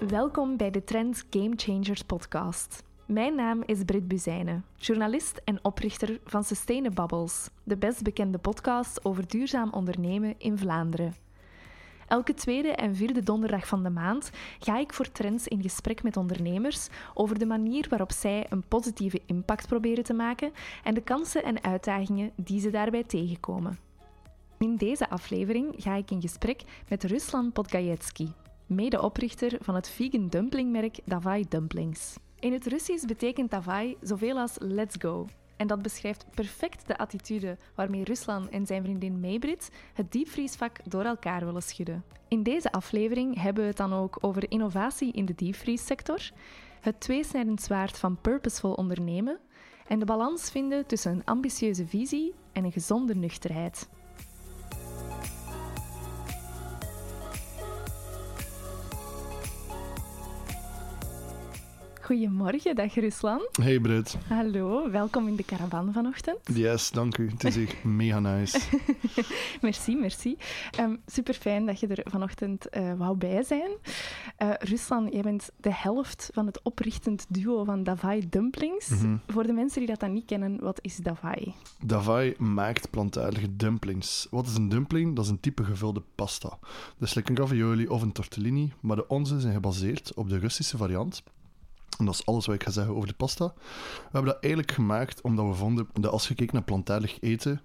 [0.00, 2.82] Welkom bij de Trends Game Changers podcast.
[3.06, 9.28] Mijn naam is Britt Buzijnen, journalist en oprichter van Sustainabubbles, de best bekende podcast over
[9.28, 11.14] duurzaam ondernemen in Vlaanderen.
[12.06, 16.16] Elke tweede en vierde donderdag van de maand ga ik voor Trends in gesprek met
[16.16, 20.52] ondernemers over de manier waarop zij een positieve impact proberen te maken
[20.84, 23.78] en de kansen en uitdagingen die ze daarbij tegenkomen.
[24.58, 28.28] In deze aflevering ga ik in gesprek met Ruslan Podgajetsky,
[28.66, 32.16] medeoprichter van het vegan dumplingmerk Davai Dumplings.
[32.38, 35.26] In het Russisch betekent Davai zoveel als let's go.
[35.56, 41.04] En dat beschrijft perfect de attitude waarmee Ruslan en zijn vriendin Maybrit het diepvriesvak door
[41.04, 42.04] elkaar willen schudden.
[42.28, 46.30] In deze aflevering hebben we het dan ook over innovatie in de diepvriessector,
[46.80, 49.38] het tweesnijdend zwaard van purposeful ondernemen
[49.86, 53.88] en de balans vinden tussen een ambitieuze visie en een gezonde nuchterheid.
[62.04, 63.48] Goedemorgen, dag Ruslan.
[63.62, 64.16] Hey Britt.
[64.28, 66.38] Hallo, welkom in de caravan vanochtend.
[66.54, 67.30] Yes, dank u.
[67.30, 68.58] Het is echt mega nice.
[69.60, 70.36] merci, merci.
[70.80, 73.70] Um, super fijn dat je er vanochtend uh, wou bij zijn.
[74.42, 78.88] Uh, Ruslan, jij bent de helft van het oprichtend duo van Davai Dumplings.
[78.88, 79.20] Mm -hmm.
[79.26, 81.54] Voor de mensen die dat dan niet kennen, wat is Davai?
[81.84, 84.26] Davai maakt plantaardige dumplings.
[84.30, 85.16] Wat is een dumpling?
[85.16, 86.58] Dat is een type gevulde pasta.
[86.98, 90.76] Dus lekker een ravioli of een tortellini, maar de onze zijn gebaseerd op de Russische
[90.76, 91.22] variant.
[91.98, 93.52] En dat is alles wat ik ga zeggen over de pasta.
[93.54, 97.60] We hebben dat eigenlijk gemaakt omdat we vonden dat als je keek naar plantaardig eten,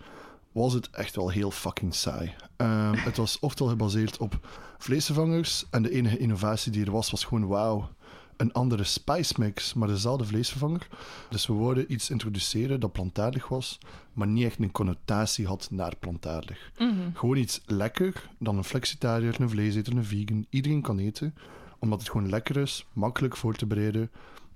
[0.52, 2.33] was het echt wel heel fucking saai.
[2.57, 7.23] Uh, het was oftewel gebaseerd op vleesvervangers en de enige innovatie die er was, was
[7.23, 7.89] gewoon wauw.
[8.38, 10.88] Een andere spice mix, maar dezelfde vleesvervanger.
[11.30, 13.77] Dus we wilden iets introduceren dat plantaardig was,
[14.13, 16.72] maar niet echt een connotatie had naar plantaardig.
[16.77, 17.11] Mm -hmm.
[17.16, 21.33] Gewoon iets lekker, dan een flexitariër, een vleeseter, een vegan, iedereen kan eten
[21.79, 24.12] omdat het gewoon lekker is, makkelijk voor te bereiden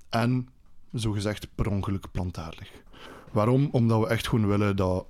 [0.10, 0.50] en
[0.92, 2.72] zogezegd per ongeluk plantaardig.
[3.32, 3.70] Waarom?
[3.72, 5.06] Omdat we echt gewoon willen dat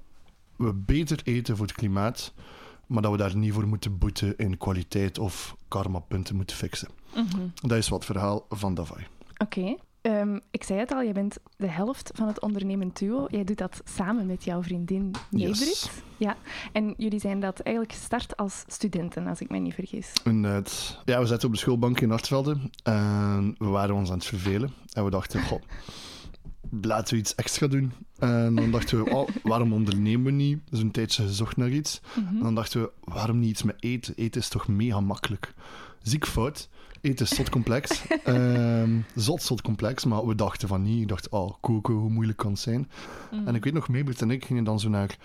[0.56, 2.34] we beter eten voor het klimaat,
[2.88, 6.90] maar dat we daar niet voor moeten boeten in kwaliteit of karmapunten moeten fixen.
[7.16, 7.54] Mm -hmm.
[7.62, 9.08] Dat is wat verhaal van Davai.
[9.38, 9.60] Oké.
[9.60, 9.78] Okay.
[10.08, 13.28] Um, ik zei het al, je bent de helft van het ondernemend duo.
[13.30, 15.12] Jij doet dat samen met jouw vriendin.
[15.30, 15.90] Yes.
[16.18, 16.38] Ja,
[16.72, 20.12] en jullie zijn dat eigenlijk gestart als studenten, als ik me niet vergis.
[20.24, 21.02] Inderdaad.
[21.06, 24.74] Ja, we zaten op de schoolbank in Hartvelde en we waren ons aan het vervelen.
[24.94, 25.62] En we dachten, goh,
[26.82, 27.92] laten we iets extra doen.
[28.20, 30.60] En dan dachten we, oh, waarom ondernemen we niet?
[30.70, 32.02] Dus een tijdje gezocht naar iets.
[32.16, 32.38] Mm -hmm.
[32.38, 34.14] En dan dachten we, waarom niet iets met eten?
[34.16, 35.54] Eten is toch mega makkelijk?
[36.04, 36.70] Ziek fout.
[37.02, 38.04] Eten is zot complex.
[38.28, 40.06] um, zot, zot complex.
[40.06, 41.02] Maar we dachten van niet.
[41.02, 42.90] Ik dacht, oh, koken, hoe moeilijk kan het zijn?
[43.32, 43.48] Mm.
[43.48, 45.18] En ik weet nog, Meebert en ik gingen dan zo naar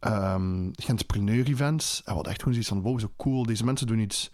[0.00, 1.98] um, entrepreneur-events.
[1.98, 3.46] En we hadden echt gewoon zoiets van, wow, zo cool.
[3.46, 4.30] Deze mensen doen iets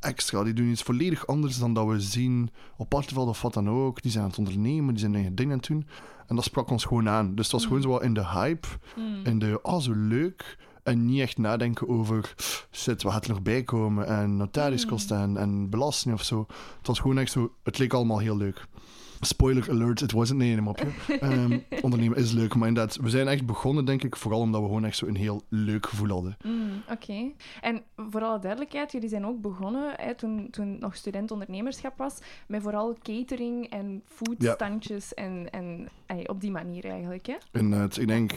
[0.00, 0.44] extra.
[0.44, 4.02] Die doen iets volledig anders dan dat we zien op Arteveld of wat dan ook.
[4.02, 5.86] Die zijn aan het ondernemen, die zijn eigen dingen aan het doen.
[6.26, 7.34] En dat sprak ons gewoon aan.
[7.34, 7.68] Dus het was mm.
[7.68, 8.68] gewoon zo wat in de hype.
[8.96, 9.24] Mm.
[9.24, 10.58] In de, oh, zo leuk.
[10.82, 12.34] En niet echt nadenken over,
[12.72, 14.06] shit, wat gaat er nog bij komen?
[14.06, 16.46] En notariskosten en, en belasting of zo.
[16.78, 18.66] Het was gewoon echt zo, het leek allemaal heel leuk.
[19.20, 20.86] Spoiler alert, het was het nee, een mopje.
[21.22, 24.66] um, ondernemen is leuk, maar inderdaad, we zijn echt begonnen, denk ik, vooral omdat we
[24.66, 26.36] gewoon echt zo een heel leuk gevoel hadden.
[26.44, 26.92] Mm, Oké.
[26.92, 27.34] Okay.
[27.60, 32.62] En voor alle duidelijkheid, jullie zijn ook begonnen, hè, toen, toen nog student-ondernemerschap was, met
[32.62, 35.22] vooral catering en foodstandjes ja.
[35.22, 37.36] en, en ay, op die manier eigenlijk, hè?
[37.52, 37.98] Inderdaad.
[37.98, 38.30] Ik denk,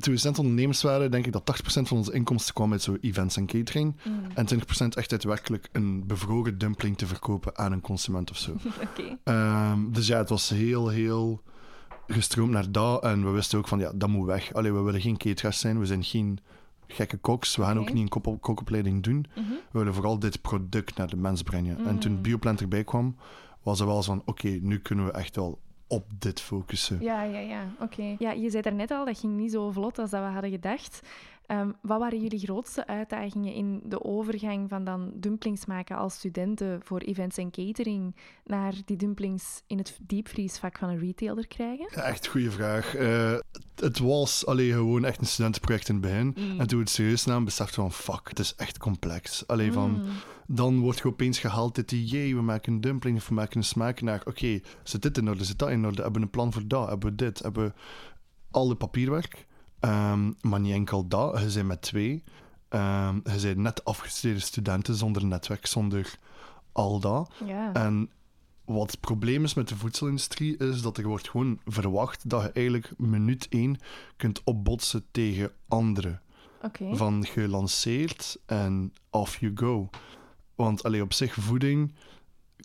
[0.00, 3.36] toen we student-ondernemers waren, denk ik dat 80% van onze inkomsten kwam uit zo events
[3.36, 3.96] en catering.
[4.04, 4.22] Mm.
[4.34, 8.52] En 20% echt daadwerkelijk een bevroren dumpling te verkopen aan een consument of zo.
[8.82, 9.18] Oké.
[9.24, 9.70] Okay.
[9.72, 11.42] Um, dus ja, het was heel, heel
[12.06, 13.02] gestroomd naar dat.
[13.02, 14.54] En we wisten ook van, ja, dat moet weg.
[14.54, 16.38] Allee, we willen geen cateraars zijn, we zijn geen
[16.86, 17.56] gekke koks.
[17.56, 17.88] We gaan okay.
[17.88, 19.26] ook niet een kookopleiding doen.
[19.34, 19.58] Mm -hmm.
[19.70, 21.76] We willen vooral dit product naar de mens brengen.
[21.80, 21.86] Mm.
[21.86, 23.16] En toen Bioplant erbij kwam,
[23.62, 26.98] was er wel eens van, oké, okay, nu kunnen we echt wel op dit focussen.
[27.00, 27.62] Ja, ja, ja.
[27.80, 27.82] Oké.
[27.84, 28.16] Okay.
[28.18, 31.00] Ja, je zei daarnet al, dat ging niet zo vlot als dat we hadden gedacht.
[31.48, 36.80] Um, wat waren jullie grootste uitdagingen in de overgang van dan dumplings maken als studenten
[36.82, 41.88] voor events en catering naar die dumplings in het diepvriesvak van een retailer krijgen?
[41.94, 42.96] Ja, echt goede vraag.
[42.96, 43.38] Uh,
[43.74, 46.26] het was alleen gewoon echt een studentenproject in het begin.
[46.26, 46.60] Mm.
[46.60, 49.46] En toen we het serieus namen, besefte van fuck, het is echt complex.
[49.46, 50.08] Alleen van, mm.
[50.46, 53.64] dan wordt je opeens gehaald dit idee, we maken een dumpling of we maken een
[53.64, 56.32] smaak naar, oké, okay, zit dit in orde, zit dat in orde, hebben we een
[56.32, 57.72] plan voor dat, hebben we dit, hebben we
[58.50, 59.46] al het papierwerk.
[59.86, 62.22] Um, maar niet enkel dat, je bent met twee.
[62.68, 66.18] Um, je bent net afgestudeerde studenten zonder netwerk, zonder
[66.72, 67.32] al dat.
[67.44, 67.72] Ja.
[67.72, 68.10] En
[68.64, 72.50] wat het probleem is met de voedselindustrie, is dat er wordt gewoon verwacht dat je
[72.52, 73.78] eigenlijk minuut één
[74.16, 76.20] kunt opbotsen tegen anderen.
[76.62, 76.96] Okay.
[76.96, 79.90] Van gelanceerd en off you go.
[80.54, 81.94] Want alleen op zich voeding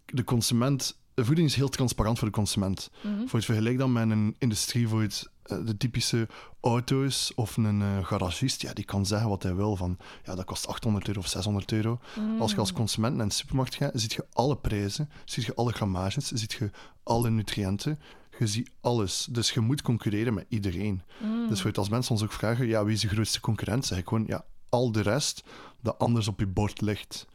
[0.06, 1.00] de consument...
[1.13, 2.91] De voeding is heel transparant voor de consument.
[3.03, 3.27] Mhm.
[3.27, 6.27] Voor het vergelijk dan met een industrie, voor het, de typische
[6.61, 10.45] auto's of een eh, garagist, ja, die kan zeggen wat hij wil van, ja, dat
[10.45, 11.99] kost 800 euro of 600 euro.
[12.39, 15.71] Als je als consument naar een supermarkt gaat, ziet je alle prijzen, ziet je alle
[15.71, 16.71] grammages, ziet je
[17.03, 17.99] alle nutriënten,
[18.39, 19.27] je ziet alles.
[19.31, 21.01] Dus je moet concurreren met iedereen.
[21.49, 23.85] Dus voor het als mensen ons ook vragen, ja, wie is de grootste concurrent?
[23.85, 25.43] Zeg ik gewoon, ja, al de rest
[25.81, 27.27] dat anders op je bord ligt.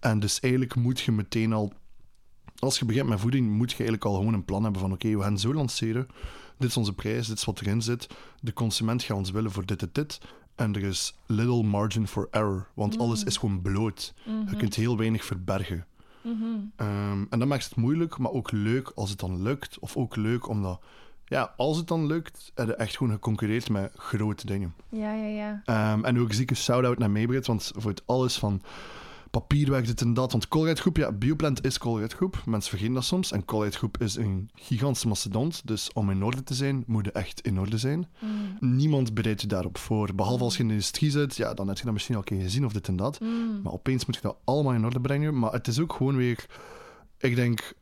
[0.00, 1.72] En dus eigenlijk moet je meteen al
[2.62, 5.16] als je begint met voeding, moet je eigenlijk al gewoon een plan hebben van oké,
[5.16, 6.06] we gaan zo lanceren.
[6.62, 8.08] Dit is onze prijs, dit is wat erin zit.
[8.40, 10.20] De consument gaat ons willen voor dit en dit.
[10.54, 14.14] En er is little margin for error, want alles is gewoon bloot.
[14.50, 15.86] Je kunt heel weinig verbergen.
[16.76, 19.78] Ehm, en dat maakt het moeilijk, maar ook leuk als het dan lukt.
[19.78, 20.80] Of ook leuk omdat,
[21.24, 24.74] ja, als het dan lukt, heb je echt gewoon geconcurreerd met grote dingen.
[24.88, 25.62] Ja, ja, ja.
[25.64, 28.62] Ehm, en ook zie ik een shout-out naar Maybrit, want voor het alles van
[29.32, 30.32] papierwerk, dit en dat.
[30.32, 32.42] Want Colruyt Groep, ja, Bioplant is Colruyt Groep.
[32.46, 33.32] Mensen vergeten dat soms.
[33.32, 35.66] En Colruyt Groep is een gigantische mastodont.
[35.66, 38.06] Dus om in orde te zijn, moet je echt in orde zijn.
[38.60, 40.14] Niemand bereidt je daarop voor.
[40.14, 42.26] Behalve als je in de industrie zit, ja, dan heb je dat misschien al een
[42.26, 43.20] keer gezien of dit en dat.
[43.62, 45.38] Maar opeens moet je dat allemaal in orde brengen.
[45.38, 46.46] Maar het is ook gewoon weer...
[47.18, 47.74] Ik denk,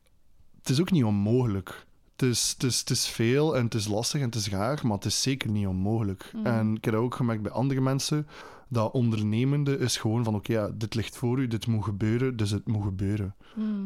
[0.58, 1.86] het is ook niet onmogelijk.
[2.16, 4.80] Het is, het, is, het is veel en het is lastig en het is raar,
[4.82, 6.32] maar het is zeker niet onmogelijk.
[6.44, 8.26] En ik heb dat ook gemerkt bij andere mensen.
[8.72, 12.50] Dat ondernemende is gewoon van, oké, ja, dit ligt voor u, dit moet gebeuren, dus
[12.50, 13.34] het moet gebeuren.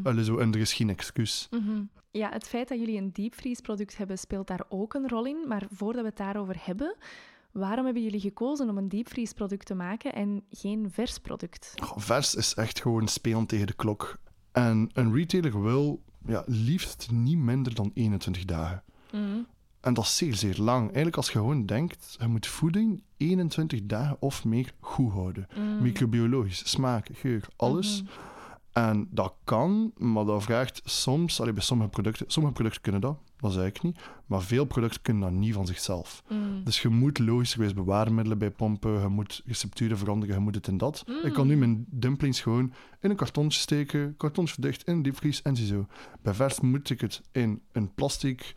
[0.02, 1.48] Allee, zo, en er is geen excuus.
[1.50, 1.82] Mhm.
[2.10, 5.44] Ja, het feit dat jullie een diepvriesproduct hebben, speelt daar ook een rol in.
[5.48, 6.96] Maar voordat we het daarover hebben,
[7.52, 11.74] waarom hebben jullie gekozen om een diepvriesproduct te maken en geen vers product?
[11.96, 14.18] Vers is echt gewoon spelen tegen de klok.
[14.52, 18.82] En een retailer wil ja, liefst niet minder dan 21 dagen.
[19.12, 19.38] Mhm.
[19.84, 20.82] En dat is zeer, zeer lang.
[20.82, 25.46] Eigenlijk als je gewoon denkt, je moet voeding 21 dagen of meer goed houden.
[25.80, 28.02] Microbiologisch, smaak, geur, alles.
[28.72, 33.18] En dat kan, maar dat vraagt soms, allee, bij sommige producten, sommige producten kunnen dat,
[33.36, 36.22] dat zeg ik niet, maar veel producten kunnen dat niet van zichzelf.
[36.64, 40.78] Dus je moet logischerwijs bewaarmiddelen bij pompen, je moet recepturen veranderen, je moet dit en
[40.78, 41.04] dat.
[41.22, 45.42] Ik kan nu mijn dumplings gewoon in een kartontje steken, kartontje dicht, in een diepvries
[45.42, 45.86] en zo.
[46.22, 48.54] Bij vers moet ik het in een plastic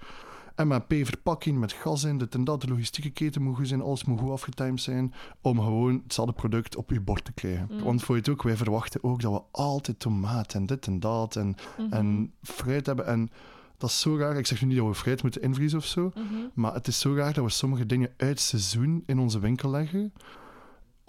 [0.65, 2.61] MAP-verpakking met gas in, dit en dat.
[2.61, 6.75] De logistieke keten moet goed zijn, alles moet goed afgetimed zijn, om gewoon hetzelfde product
[6.75, 7.83] op je bord te krijgen.
[7.83, 10.99] Want voor je het ook, wij verwachten ook dat we altijd tomaat en dit en
[10.99, 11.55] dat en,
[11.89, 13.05] en fruit hebben.
[13.05, 13.29] En
[13.77, 14.37] dat is zo raar.
[14.37, 16.13] Ik zeg nu niet dat we fruit moeten invriezen of zo,
[16.53, 20.13] maar het is zo raar dat we sommige dingen uit seizoen in onze winkel leggen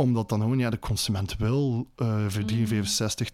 [0.01, 3.31] omdat dan gewoon ja, de consument wil eh voor 365,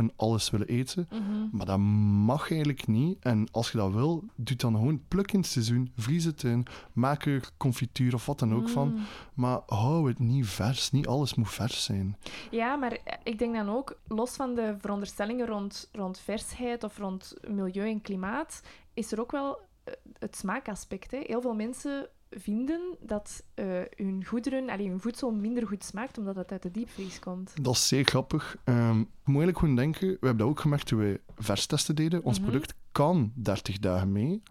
[0.00, 1.08] 24-7 alles willen eten.
[1.52, 1.78] Maar dat
[2.24, 3.18] mag eigenlijk niet.
[3.20, 6.66] En als je dat wil, doe dan gewoon pluk in het seizoen, vries het in,
[6.92, 8.98] maak er confituur of wat dan ook van.
[9.34, 10.90] Maar hou het niet vers.
[10.90, 12.16] Niet alles moet vers zijn.
[12.50, 17.34] Ja, maar ik denk dan ook, los van de veronderstellingen rond, rond versheid of rond
[17.48, 18.62] milieu en klimaat,
[18.94, 21.10] is er ook wel eh, het smaakaspect.
[21.10, 21.20] Hè.
[21.22, 23.66] Heel veel mensen vinden dat eh,
[23.96, 27.52] hun goederen, allee, hun voedsel minder goed smaakt omdat het uit de diepvries komt.
[27.62, 28.56] Dat is zeer grappig.
[28.64, 32.22] Je moet eigenlijk gewoon denken, we hebben dat ook gemerkt toen wij verstesten deden.
[32.24, 34.42] Ons product kan 30 dagen mee,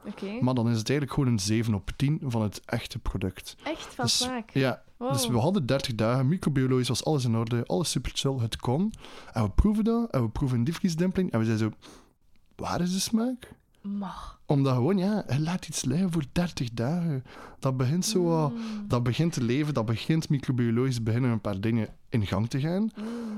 [0.41, 3.55] maar dan is het eigenlijk gewoon een 7 op 10 van het echte product.
[3.63, 4.49] Echt van Dus- smaak.
[4.49, 5.11] Ja, Wow.
[5.11, 8.93] dus we hadden 30 dagen, microbiologisch was alles in orde, alles super chill, het kon.
[9.33, 11.89] En we proeven dat, en we proeven een diepvriesdumpling, en we zeiden zo,
[12.55, 13.51] waar is de smaak?
[14.45, 17.23] Omdat gewoon, ja, je laat iets liggen voor 30 dagen.
[17.59, 18.53] Dat begint zo wat-
[18.87, 22.91] dat begint te leven, dat begint microbiologisch beginnen een paar dingen in gang te gaan.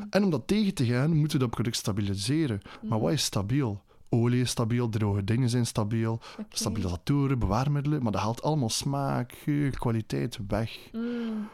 [0.10, 2.62] En om dat tegen te gaan, moeten we dat product stabiliseren.
[2.90, 3.82] Maar wat is stabiel?
[4.10, 6.20] Olie is stabiel, droge dingen zijn stabiel,
[6.50, 10.78] stabilisatoren, bewaarmiddelen, maar dat haalt allemaal smaak, geur, kwaliteit weg.
[10.92, 11.48] Mm.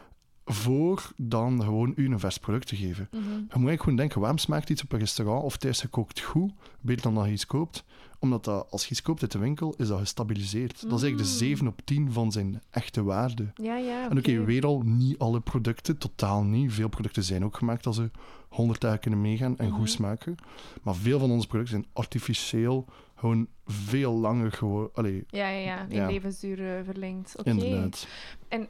[0.44, 3.08] Voor dan gewoon u een vers product te geven.
[3.10, 3.22] Mhm.
[3.22, 6.52] Je moet eigenlijk gewoon denken, waarom smaakt iets op een restaurant of thuis gekookt goed,
[6.80, 7.84] beter dan dat je iets koopt?
[8.20, 10.72] Omdat dat, als je iets koopt uit de winkel, is dat gestabiliseerd.
[10.82, 13.52] Dat is eigenlijk de 7 op 10 van zijn echte waarde.
[13.62, 14.02] Ja, ja.
[14.10, 14.44] En oké, oké.
[14.44, 16.72] weer al, niet alle producten, totaal niet.
[16.72, 18.10] Veel producten zijn ook gemaakt als ze
[18.48, 19.76] 100 dagen kunnen meegaan en Mhm.
[19.76, 20.34] goed smaken.
[20.82, 22.84] Maar veel van onze producten zijn artificieel,
[23.14, 25.24] gewoon veel langer geworden.
[25.28, 25.86] Ja, ja, ja.
[25.88, 26.06] In Ja.
[26.06, 27.34] levensduur eh, verlengd.
[27.38, 27.48] Oké.
[27.50, 28.06] inderdaad.
[28.48, 28.68] En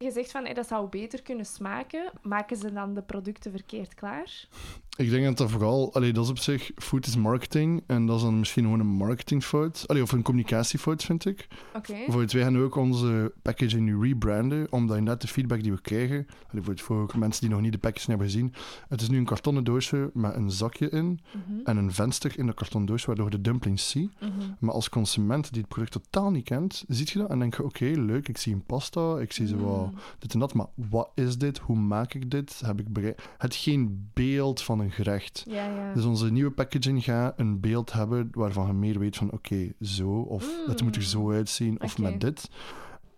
[0.00, 2.10] je zegt van, dat zou beter kunnen smaken.
[2.22, 4.48] Maken ze dan de producten verkeerd klaar?
[4.96, 7.82] Ik denk dat dat vooral, allee, dat is op zich, food is marketing.
[7.86, 9.84] En dat is dan misschien gewoon een marketingfout.
[9.86, 11.48] Allee, of een communicatiefout, vind ik.
[11.74, 11.92] Oké.
[11.92, 16.26] Bijvoorbeeld, wij gaan ook onze packaging nu rebranden, omdat inderdaad de feedback die we krijgen,
[16.26, 18.54] allee, bijvoorbeeld voor mensen die nog niet de packaging hebben gezien,
[18.88, 22.46] het is nu een kartonnen doosje met een zakje in Mhm, en een venster in
[22.46, 24.12] dat kartonnen doosje, waardoor je de dumplings ziet.
[24.20, 24.30] mhm.
[24.58, 27.64] Maar als consument die het product totaal niet kent, ziet je dat en denk je,
[27.64, 29.98] oké, leuk, ik zie een pasta, ik zie zo wat Mm.
[30.18, 30.54] dit en dat.
[30.54, 31.58] Maar wat is dit?
[31.58, 32.60] Hoe maak ik dit?
[32.64, 33.22] Heb ik bereid?
[33.38, 35.44] Het geen beeld van een gerecht.
[35.48, 35.94] Ja, ja.
[35.94, 40.10] Dus onze nieuwe packaging gaat een beeld hebben waarvan je meer weet van oké, zo.
[40.10, 41.80] Of het moet er zo uitzien.
[41.80, 42.04] Of Mm.
[42.04, 42.50] Met dit.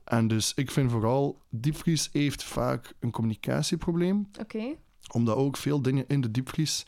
[0.05, 4.75] En dus ik vind vooral, diepvries heeft vaak een communicatieprobleem Oké.
[5.13, 6.87] omdat ook veel dingen in de diepvries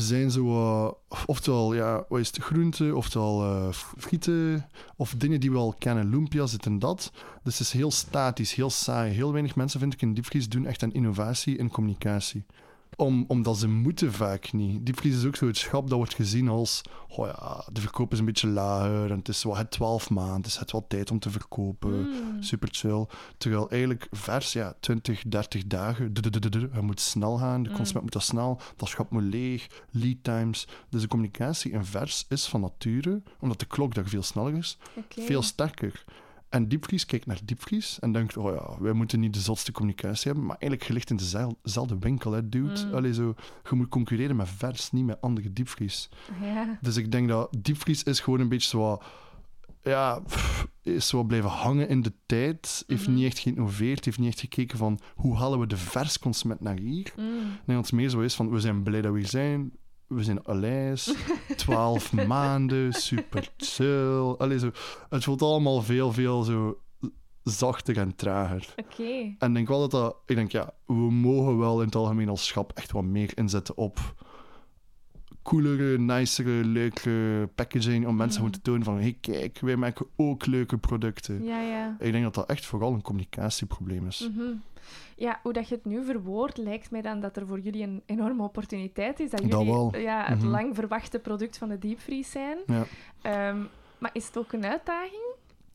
[0.00, 0.92] zijn zo, eh,
[1.26, 6.50] oftewel, ja, wat is groenten, oftewel eh, frieten, of dingen die we al kennen, lumpia's,
[6.50, 7.12] dit en dat.
[7.42, 9.12] Dus het is heel statisch, heel saai.
[9.12, 12.44] Heel weinig mensen, vind ik, in diepvries doen echt aan innovatie en communicatie.
[13.00, 14.86] Om, omdat ze moeten vaak niet.
[14.86, 18.18] Diepvries is ook zo het schap dat wordt gezien als, oh ja, de verkoop is
[18.18, 21.10] een beetje lager en het is wel het 12 maanden, dus het is wel tijd
[21.10, 22.42] om te verkopen Mm.
[22.42, 23.06] super chill.
[23.36, 26.12] Terwijl eigenlijk vers, ja, 20, 30 dagen.
[26.12, 27.74] Het moet snel gaan, de Mm.
[27.76, 30.68] consument moet dat snel, dat schap moet leeg, lead times.
[30.88, 34.78] Dus de communicatie in vers is van nature, omdat de klok daar veel sneller is,
[35.08, 36.04] veel sterker.
[36.48, 40.26] En diepvries kijkt naar diepvries en denkt, oh ja, wij moeten niet de zotste communicatie
[40.26, 42.84] hebben, maar eigenlijk ligt in dezel- dezelfde winkel, hè, dude.
[42.86, 42.94] Mm.
[42.94, 43.34] Allee, zo,
[43.70, 46.08] je moet concurreren met vers, niet met andere diepvries.
[46.42, 46.78] Ja.
[46.80, 48.78] Dus ik denk dat diepvries is gewoon een beetje zo...
[48.78, 49.04] wat-
[49.82, 50.22] Ja,
[50.82, 52.84] is zo blijven hangen in de tijd.
[52.86, 53.14] Heeft Mhm.
[53.14, 54.04] niet echt geïnnoveerd.
[54.04, 57.12] Heeft niet echt gekeken van hoe halen we de versconsument naar hier.
[57.16, 57.24] Mm.
[57.66, 59.72] Dat het meer zo is van we zijn blij dat we hier zijn.
[60.08, 61.14] We zijn Aleis.
[61.56, 62.92] 12 maanden.
[62.92, 64.34] Super chill.
[64.38, 64.70] Allee, zo,
[65.08, 66.78] het voelt allemaal veel, veel zo
[67.42, 68.74] zachter en trager.
[68.76, 69.34] Oké.
[69.38, 70.16] En ik denk wel dat dat...
[70.26, 73.76] Ik denk, ja, we mogen wel in het algemeen als schap echt wat meer inzetten
[73.76, 74.14] op
[75.48, 80.46] coolere, nicere, leukere packaging om mensen gewoon te tonen van hey, kijk, wij maken ook
[80.46, 81.44] leuke producten.
[81.44, 81.96] Ja, ja.
[81.98, 84.28] Ik denk dat dat echt vooral een communicatieprobleem is.
[84.34, 84.42] Mhm.
[85.16, 88.02] Ja, hoe dat je het nu verwoordt, lijkt mij dan dat er voor jullie een
[88.06, 89.30] enorme opportuniteit is.
[89.30, 90.00] Dat Dat jullie.
[90.00, 90.48] Ja, het Mhm.
[90.48, 92.58] lang verwachte product van de diepvries zijn.
[92.66, 92.84] Ja.
[93.22, 93.58] Ehm,
[93.98, 95.22] maar is het ook een uitdaging?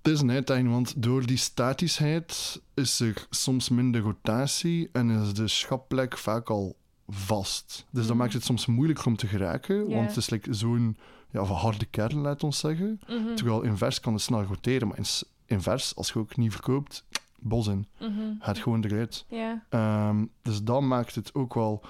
[0.01, 5.33] Het is een uitdaging, want door die statischheid is er soms minder rotatie en is
[5.33, 6.75] de schapplek vaak al
[7.07, 7.85] vast.
[7.89, 8.17] Dus dat Mhm.
[8.17, 10.97] maakt het soms moeilijker om te geraken, want het is like zo'n
[11.31, 12.99] ja, harde kern, laat ons zeggen.
[13.07, 13.35] Mhm.
[13.35, 14.97] Terwijl invers kan het snel roteren, maar
[15.45, 17.05] invers, als je ook niet verkoopt,
[17.43, 17.87] bos in.
[17.99, 18.11] Mhm.
[18.39, 19.25] Gaat gewoon eruit.
[19.69, 21.83] Ehm, dus dat maakt het ook wel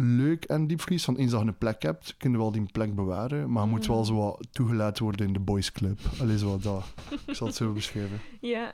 [0.00, 1.04] leuk en diepvries.
[1.06, 3.52] Want eens dat je een plek hebt, kun je wel die plek bewaren.
[3.52, 4.04] Maar je moet wel Mm.
[4.04, 5.98] zo wat toegelaten worden in de boys club.
[6.20, 6.84] Allee, zo wat dat.
[7.26, 8.20] Ik zal het zo beschrijven.
[8.40, 8.72] Ja.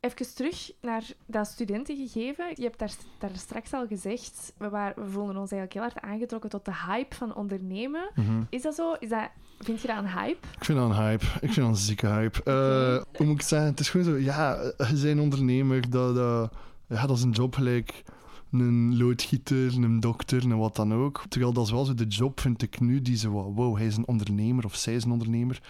[0.00, 2.46] Even terug naar dat studentengegeven.
[2.54, 6.00] Je hebt daar, daar straks al gezegd, we, waren, we voelden ons eigenlijk heel hard
[6.14, 8.10] aangetrokken tot de hype van ondernemen.
[8.14, 8.42] Mhm.
[8.50, 8.92] Is dat zo?
[8.92, 10.46] Is dat, vind je dat een hype?
[10.58, 11.24] Ik vind dat een hype.
[11.24, 12.42] Ik vind dat een zieke hype.
[12.42, 13.16] Eh.
[13.16, 13.68] Hoe moet ik het zeggen?
[13.68, 15.90] Het is gewoon zo, ja, je bent ondernemer.
[15.90, 16.52] Dat, dat,
[16.88, 18.04] ja, dat is een job gelijk
[18.52, 21.24] een loodgieter, een dokter en wat dan ook.
[21.28, 23.96] Terwijl dat is wel zo de job, vind ik nu, die wat, wow, hij is
[23.96, 25.60] een ondernemer of zij is een ondernemer.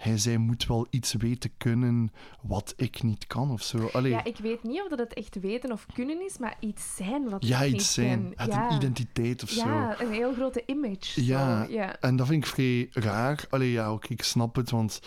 [0.00, 3.86] Hij, zij moet wel iets weten kunnen wat ik niet kan of zo.
[3.92, 6.96] Allee, Ja, ik weet niet of dat het echt weten of kunnen is, maar iets
[6.96, 8.34] zijn wat ja, ik iets niet zijn.
[8.36, 8.46] ken.
[8.48, 8.70] Ja.
[8.70, 9.68] een identiteit of zo.
[9.68, 11.24] Ja, een heel grote image.
[11.24, 11.64] Ja.
[11.64, 11.72] Zo.
[11.72, 11.96] ja.
[12.00, 13.44] En dat vind ik vrij raar.
[13.50, 15.00] Allee, ja, oké, ik snap het, want...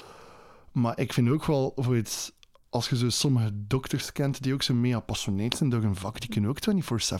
[0.71, 2.31] Maar ik vind ook wel, voor iets...
[2.69, 6.19] Als je zo sommige dokters kent die ook zo mega passioneerd zijn door hun vak,
[6.19, 6.59] die kunnen ook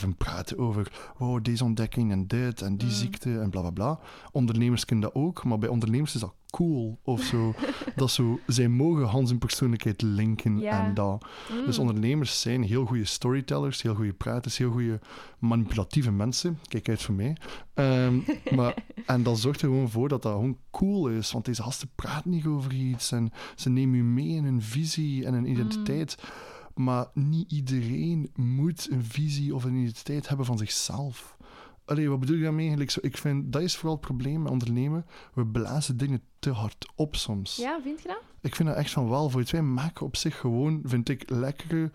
[0.04, 2.94] 24-7 praten over wow, deze ontdekking en dit en die Mm.
[2.94, 4.00] ziekte en bla bla bla.
[4.32, 7.54] Ondernemers kunnen dat ook, maar bij ondernemers is dat cool of zo.
[7.96, 10.86] dat zo, zij mogen Hans hun persoonlijkheid linken Ja.
[10.86, 11.26] en dat.
[11.52, 11.66] Mm.
[11.66, 15.00] Dus ondernemers zijn heel goede storytellers, heel goede praters, heel goede
[15.40, 16.60] manipulatieve mensen.
[16.68, 17.38] Kijk uit voor mij.
[17.74, 18.16] Ehm,
[18.58, 21.32] maar, en dat zorgt er gewoon voor dat dat gewoon cool is.
[21.32, 25.26] Want deze gasten praten niet over iets en ze nemen je mee in een visie
[25.26, 26.18] en een identiteit.
[26.76, 31.33] Maar niet iedereen moet een visie of een identiteit hebben van zichzelf.
[31.86, 32.70] Allee, wat bedoel ik daarmee
[33.02, 35.06] Ik vind, dat is vooral het probleem met ondernemen.
[35.34, 37.56] We blazen dingen te hard op soms.
[37.56, 38.22] Ja, vind je dat?
[38.42, 39.30] Ik vind dat echt van wel.
[39.30, 41.92] Voor het wij maken op zich gewoon, vind ik, lekkere,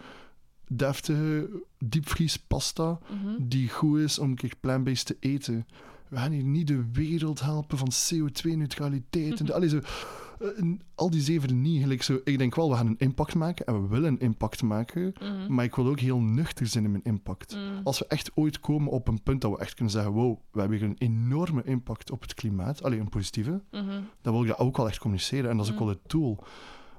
[0.66, 3.35] deftige diepvriespasta Mhm.
[3.49, 5.66] die goed is om een keer plant-based te eten.
[6.09, 9.40] We gaan hier niet de wereld helpen van CO2-neutraliteit.
[9.40, 9.80] en de- allee, zo,
[10.95, 11.83] al die zeven niet.
[11.83, 14.62] Gelijk zo, ik denk wel, we gaan een impact maken en we willen een impact
[14.62, 15.14] maken.
[15.21, 15.54] Mhm.
[15.54, 17.57] Maar ik wil ook heel nuchter zijn in mijn impact.
[17.57, 17.80] Mm.
[17.85, 20.61] Als we echt ooit komen op een punt dat we echt kunnen zeggen: wow, we
[20.61, 22.83] hebben hier een enorme impact op het klimaat.
[22.83, 24.00] Alleen een positieve Mhm.
[24.23, 25.50] dan wil ik dat ook wel echt communiceren.
[25.50, 26.38] En dat is ook wel het doel.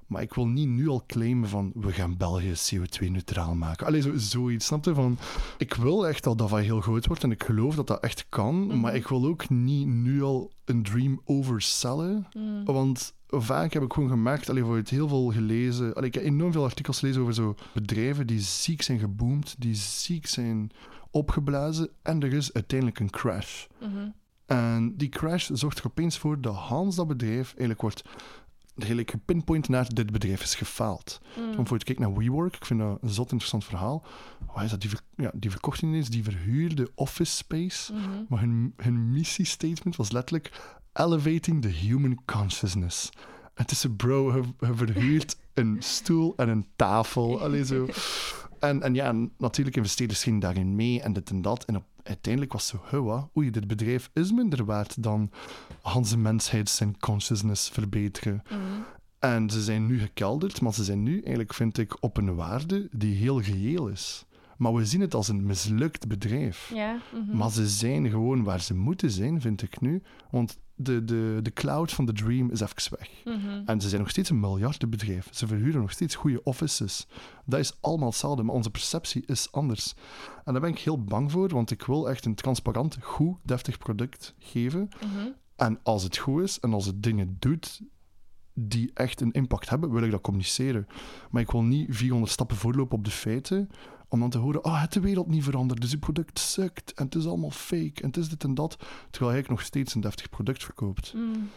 [0.09, 3.87] Maar ik wil niet nu al claimen van we gaan België CO2-neutraal maken.
[3.87, 4.93] Allee, zo, zoiets, snap je?
[4.93, 5.17] Van,
[5.57, 8.65] ik wil echt dat dat heel groot wordt en ik geloof dat dat echt kan.
[8.65, 8.79] Mhm.
[8.79, 12.27] Maar ik wil ook niet nu al een dream oversellen.
[12.33, 12.65] Mm.
[12.65, 15.93] Want vaak heb ik gewoon gemerkt, allee, voor het heel veel gelezen.
[15.93, 19.75] Allee, ik heb enorm veel artikels gelezen over zo bedrijven die ziek zijn geboomd, die
[19.75, 20.71] ziek zijn
[21.11, 21.89] opgeblazen.
[22.01, 23.65] En er is uiteindelijk een crash.
[23.79, 24.09] Mhm.
[24.45, 28.03] En die crash zorgt er opeens voor dat Hans dat bedrijf eigenlijk wordt
[28.83, 31.21] redelijk gepinpoint naar dit bedrijf is gefaald.
[31.37, 31.67] Mm.
[31.67, 34.05] Voor je kijkt naar WeWork, ik vind dat een zot interessant verhaal.
[34.53, 34.81] Waar is dat?
[34.81, 37.93] Die, ver, ja, die verkochten ineens, die verhuurde office space.
[37.93, 38.23] Mhm.
[38.29, 43.09] Maar hun, hun missiestatement was letterlijk elevating the human consciousness.
[43.43, 47.41] En het is een bro, je verhuurt een stoel en een tafel.
[47.41, 47.85] Allee, zo.
[48.59, 51.65] En, en ja, natuurlijk investeerders gingen daarin mee en dit en dat.
[51.65, 53.29] En op, uiteindelijk was zo, huh, wat?
[53.37, 55.31] oei, dit bedrijf is minder waard dan
[55.81, 58.41] Hanse mensheid zijn consciousness verbeteren.
[58.49, 58.57] Mhm.
[59.19, 62.87] En ze zijn nu gekelderd, maar ze zijn nu eigenlijk, vind ik, op een waarde
[62.91, 64.25] die heel reëel is.
[64.59, 66.71] Maar we zien het als een mislukt bedrijf.
[66.73, 66.99] Ja.
[67.13, 67.37] mhm.
[67.37, 70.01] Maar ze zijn gewoon waar ze moeten zijn, vind ik nu.
[70.31, 73.09] Want de, de, de cloud van de dream is even weg.
[73.25, 73.61] Mhm.
[73.65, 75.27] En ze zijn nog steeds een miljardenbedrijf.
[75.31, 77.07] Ze verhuren nog steeds goede offices.
[77.45, 79.95] Dat is allemaal hetzelfde, maar onze perceptie is anders.
[80.45, 83.77] En daar ben ik heel bang voor, want ik wil echt een transparant, goed, deftig
[83.77, 84.89] product geven.
[85.05, 85.27] Mhm.
[85.55, 87.81] En als het goed is en als het dingen doet
[88.53, 90.87] die echt een impact hebben, wil ik dat communiceren.
[91.31, 93.69] Maar ik wil niet 400 stappen voorlopen op de feiten,
[94.09, 97.05] om dan te horen, oh, het de wereld niet veranderd, dus uw product sukt, en
[97.05, 98.77] het is allemaal fake, en het is dit en dat,
[99.11, 101.13] terwijl hij nog steeds een deftig product verkoopt.
[101.15, 101.49] Mm.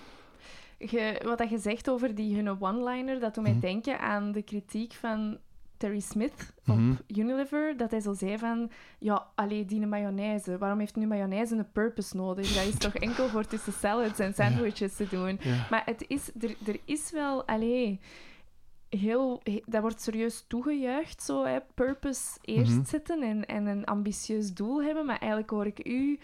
[0.79, 3.61] Je, wat dat je zegt over die hun one-liner, dat doet mij Mhm.
[3.61, 5.39] denken aan de kritiek van
[5.77, 6.95] Terry Smith op Mhm.
[7.07, 7.77] Unilever.
[7.77, 10.59] Dat hij zo zei van, ja, allee, die mayonaise.
[10.59, 12.55] Waarom heeft nu mayonaise een purpose nodig?
[12.55, 15.39] Dat is toch enkel voor tussen salads en sandwiches te doen.
[15.43, 15.67] Ja.
[15.71, 18.01] Maar het is, er, er is wel, allee,
[18.99, 22.85] heel, he- dat wordt serieus toegejuicht, zo, hè, purpose eerst Mhm.
[22.85, 25.07] zetten en, en een ambitieus doel hebben.
[25.07, 26.19] Maar eigenlijk hoor ik u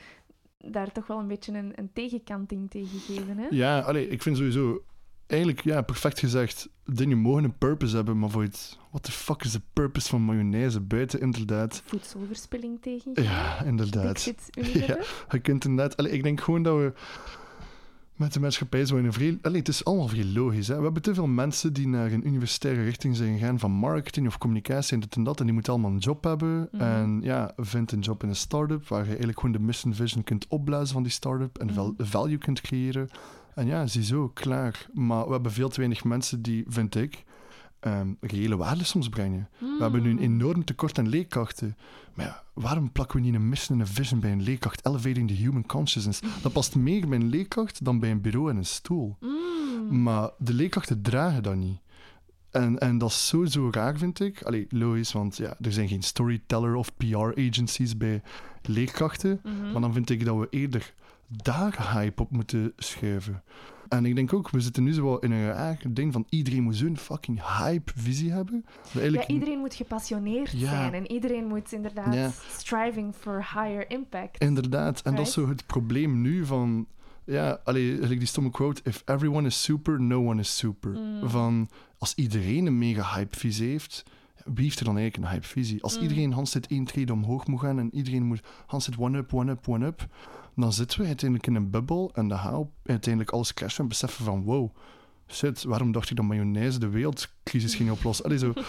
[0.59, 3.47] daar toch wel een beetje een, een tegenkanting tegen geven, hè?
[3.51, 4.83] Ja, allee, ik vind sowieso...
[5.27, 6.69] Eigenlijk, ja, perfect gezegd.
[6.85, 8.79] Dingen mogen een purpose hebben, maar voor het...
[8.91, 11.83] What the fuck is de purpose van mayonaise buiten, inderdaad?
[11.85, 13.11] Voedselverspilling tegen.
[13.15, 14.35] Ja, inderdaad.
[14.59, 15.25] Unilever.
[15.31, 15.97] Je kunt inderdaad...
[15.97, 16.93] Allee, ik denk gewoon dat we
[18.19, 19.39] met de maatschappij zo in een vrij...
[19.43, 20.69] Allee, het is allemaal vrij logisch.
[20.69, 20.77] Hè?
[20.77, 24.39] We hebben te veel mensen die naar een universitaire richting zijn gegaan van marketing of
[24.39, 25.39] communicatie en dit en dat.
[25.39, 26.69] En die moeten allemaal een job hebben.
[26.73, 26.83] Mhm.
[26.83, 30.25] En ja, vind een job in een start-up waar je eigenlijk gewoon de mission vision
[30.25, 31.91] kunt opblazen van die start-up en Mhm.
[31.99, 33.09] value kunt creëren.
[33.55, 34.87] En ja, ziezo, klaar.
[34.93, 37.25] Maar we hebben veel te weinig mensen die, vind ik,
[37.81, 39.49] ehm, reële waarde soms brengen.
[39.59, 40.23] We hebben nu een Mm.
[40.23, 41.77] enorm tekort aan leerkrachten.
[42.15, 44.87] Maar ja, waarom plakken we niet een mission en een vision bij een leerkracht?
[44.87, 46.21] Elevating the human consciousness.
[46.43, 49.17] Dat past meer bij een leerkracht dan bij een bureau en een stoel.
[49.21, 50.03] Mm.
[50.03, 51.81] Maar de leerkrachten dragen dat niet.
[52.51, 54.43] En, en dat is sowieso raar, vind ik.
[54.43, 58.23] Allee, logisch, want ja, er zijn geen storyteller of PR-agencies bij
[58.63, 59.41] leerkrachten.
[59.43, 59.73] Mhm.
[59.73, 60.95] Maar dan vind ik dat we eerder
[61.29, 63.43] daar hype op moeten schuiven.
[63.89, 66.63] En ik denk ook, we zitten nu zo wel in een raar ding van iedereen
[66.63, 68.65] moet zo'n fucking hype-visie hebben.
[68.65, 70.69] Dat Ja, eigenlijk iedereen moet gepassioneerd Ja.
[70.71, 72.31] zijn en iedereen moet inderdaad Ja.
[72.51, 74.39] striving for higher impact.
[74.43, 75.03] Inderdaad.
[75.03, 76.87] En dat is zo het probleem nu van...
[77.25, 78.81] Ja, allee, eigenlijk die stomme quote...
[78.85, 80.91] If everyone is super, no one is super.
[80.91, 81.29] Mm.
[81.29, 84.05] Van, als iedereen een mega hype-visie heeft...
[84.55, 85.83] Wie heeft er dan eigenlijk een hype-visie?
[85.83, 86.03] Als Mm.
[86.03, 89.69] iedereen Hans dit één trede omhoog moet gaan en iedereen moet Hans dit one-up, one-up,
[89.69, 90.07] one-up,
[90.57, 93.89] dan zitten we uiteindelijk in een bubbel en dan gaan we uiteindelijk alles crashen en
[93.89, 94.77] beseffen van wow,
[95.27, 98.25] shit, waarom dacht ik dat mayonaise de wereldcrisis ging oplossen?
[98.25, 98.53] Allee, zo.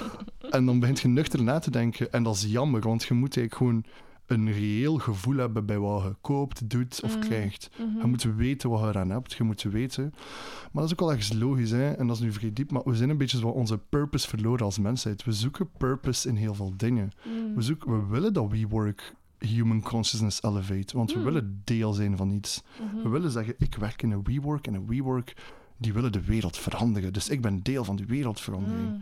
[0.50, 3.38] En dan begint je nuchter na te denken en dat is jammer, want je moet
[3.38, 3.84] eigenlijk gewoon
[4.30, 7.22] een reëel gevoel hebben bij wat je koopt, doet of Mm.
[7.22, 7.70] krijgt.
[7.78, 7.98] Mhm.
[8.02, 9.34] Je moet weten wat je eraan hebt.
[9.34, 10.14] Je moet weten.
[10.62, 11.92] Maar dat is ook wel ergens logisch, hè?
[11.92, 12.72] en dat is nu vrij diep.
[12.72, 15.24] Maar we zijn een beetje zo onze purpose verloren als mensheid.
[15.24, 17.12] We zoeken purpose in heel veel dingen.
[17.26, 17.56] Mm.
[17.56, 20.98] We, zoeken, we willen dat WeWork human consciousness elevate.
[20.98, 21.24] Want we Mm.
[21.26, 22.64] willen deel zijn van iets.
[22.94, 23.04] Mhm.
[23.04, 25.34] We willen zeggen, ik werk in een WeWork en een WeWork
[25.78, 27.14] die willen de wereld veranderen.
[27.14, 28.90] Dus ik ben deel van die wereldverandering.
[28.90, 29.02] Mm.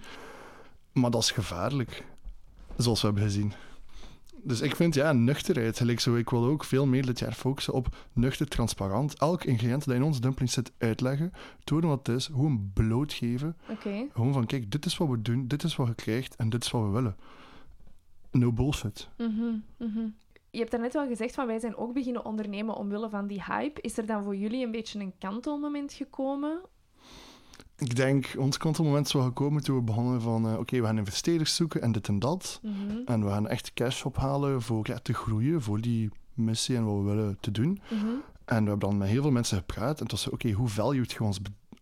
[1.02, 2.04] Maar dat is gevaarlijk.
[2.78, 3.54] Zoals we hebben gezien.
[4.48, 5.78] Dus ik vind, ja, nuchterheid.
[5.78, 9.20] Gelijk zo, ik wil ook veel meer dit jaar focussen op nuchter, transparant.
[9.20, 11.32] Elk ingrediënt dat in onze dumpling zit uitleggen.
[11.64, 12.26] Tonen wat het is.
[12.26, 13.58] Gewoon blootgeven.
[13.70, 14.08] Oké.
[14.14, 15.48] Gewoon van, kijk, dit is wat we doen.
[15.48, 16.36] Dit is wat je krijgt.
[16.36, 17.16] En dit is wat we willen.
[18.32, 19.10] No bullshit.
[19.18, 20.08] Mhm, mhm.
[20.50, 23.82] Je hebt daarnet wel gezegd van wij zijn ook beginnen ondernemen omwille van die hype.
[23.82, 26.62] Is er dan voor jullie een beetje een kantelmoment gekomen?
[27.78, 30.48] Ik denk, ons kantelmoment is wel gekomen toen we begonnen van...
[30.48, 32.60] eh, Oké, we gaan investeerders zoeken en dit en dat.
[32.64, 35.62] Mhm, En we gaan echt cash ophalen voor ja, te groeien.
[35.62, 37.82] Voor die missie en wat we willen te doen.
[37.90, 38.06] mhm,
[38.46, 39.98] En we hebben dan met heel veel mensen gepraat.
[39.98, 41.40] En het was zo, oké, hoe valued je ons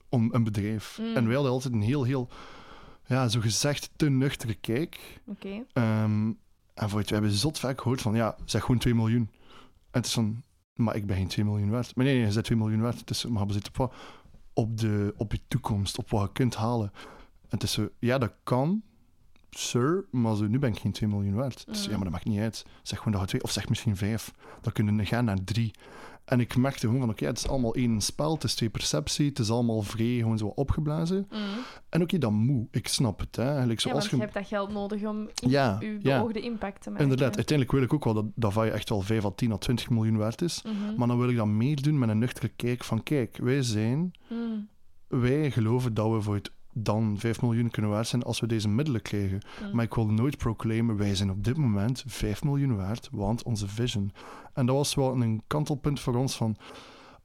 [0.10, 0.98] om een bedrijf?
[1.02, 1.16] Mm.
[1.16, 2.30] En wij hadden altijd een heel, heel,
[3.06, 5.22] ja, zo gezegd te nuchtere kijk.
[5.26, 5.64] Oké.
[5.74, 6.32] Ehm,
[6.74, 9.30] en voor het, we hebben zot vaak gehoord van, ja, zeg gewoon 2 miljoen.
[9.92, 11.96] En het is van, maar ik ben geen 2 miljoen waard.
[11.96, 13.00] Maar nee, nee, je zet 2 miljoen waard.
[13.00, 13.94] Het is, maar we zitten op, wat?
[14.56, 16.92] Op, de, op je toekomst, op wat je kunt halen.
[17.42, 18.84] En het is zo, ja, dat kan,
[19.50, 21.66] sir, maar zo, nu ben ik geen 2 miljoen waard.
[21.66, 22.66] Dus ja, maar dat maakt niet uit.
[22.84, 24.34] Zeg gewoon dat je twee, of zeg misschien 5.
[24.62, 25.72] Dan kunnen we gaan naar 3.
[26.26, 29.30] En ik merkte gewoon van, oké, het is allemaal één spel, het is twee perceptie,
[29.30, 31.28] het is allemaal vrij, gewoon zo opgeblazen.
[31.32, 31.40] Mm.
[31.90, 33.36] En oké, dat moet, ik snap het.
[33.36, 33.50] Hè.
[33.50, 34.22] Eigenlijk Ja, zoals want je je...
[34.22, 36.18] hebt dat geld nodig om Ja, uw ja.
[36.20, 37.04] beoogde impact te maken.
[37.04, 39.90] Inderdaad, uiteindelijk wil ik ook wel dat Davai echt wel 5 à 10 à 20
[39.90, 40.62] miljoen waard is.
[40.62, 40.96] Mhm.
[40.98, 44.12] Maar dan wil ik dat meer doen met een nuchtere kijk van, kijk, wij zijn,
[44.30, 44.68] Mm.
[45.08, 48.70] wij geloven dat we voor het dan 5 miljoen kunnen waard zijn als we deze
[48.70, 49.42] middelen krijgen.
[49.64, 49.76] Mm.
[49.76, 53.68] Maar ik wil nooit proclaimen, wij zijn op dit moment 5 miljoen waard, want onze
[53.68, 54.12] vision.
[54.54, 56.58] En dat was wel een kantelpunt voor ons van,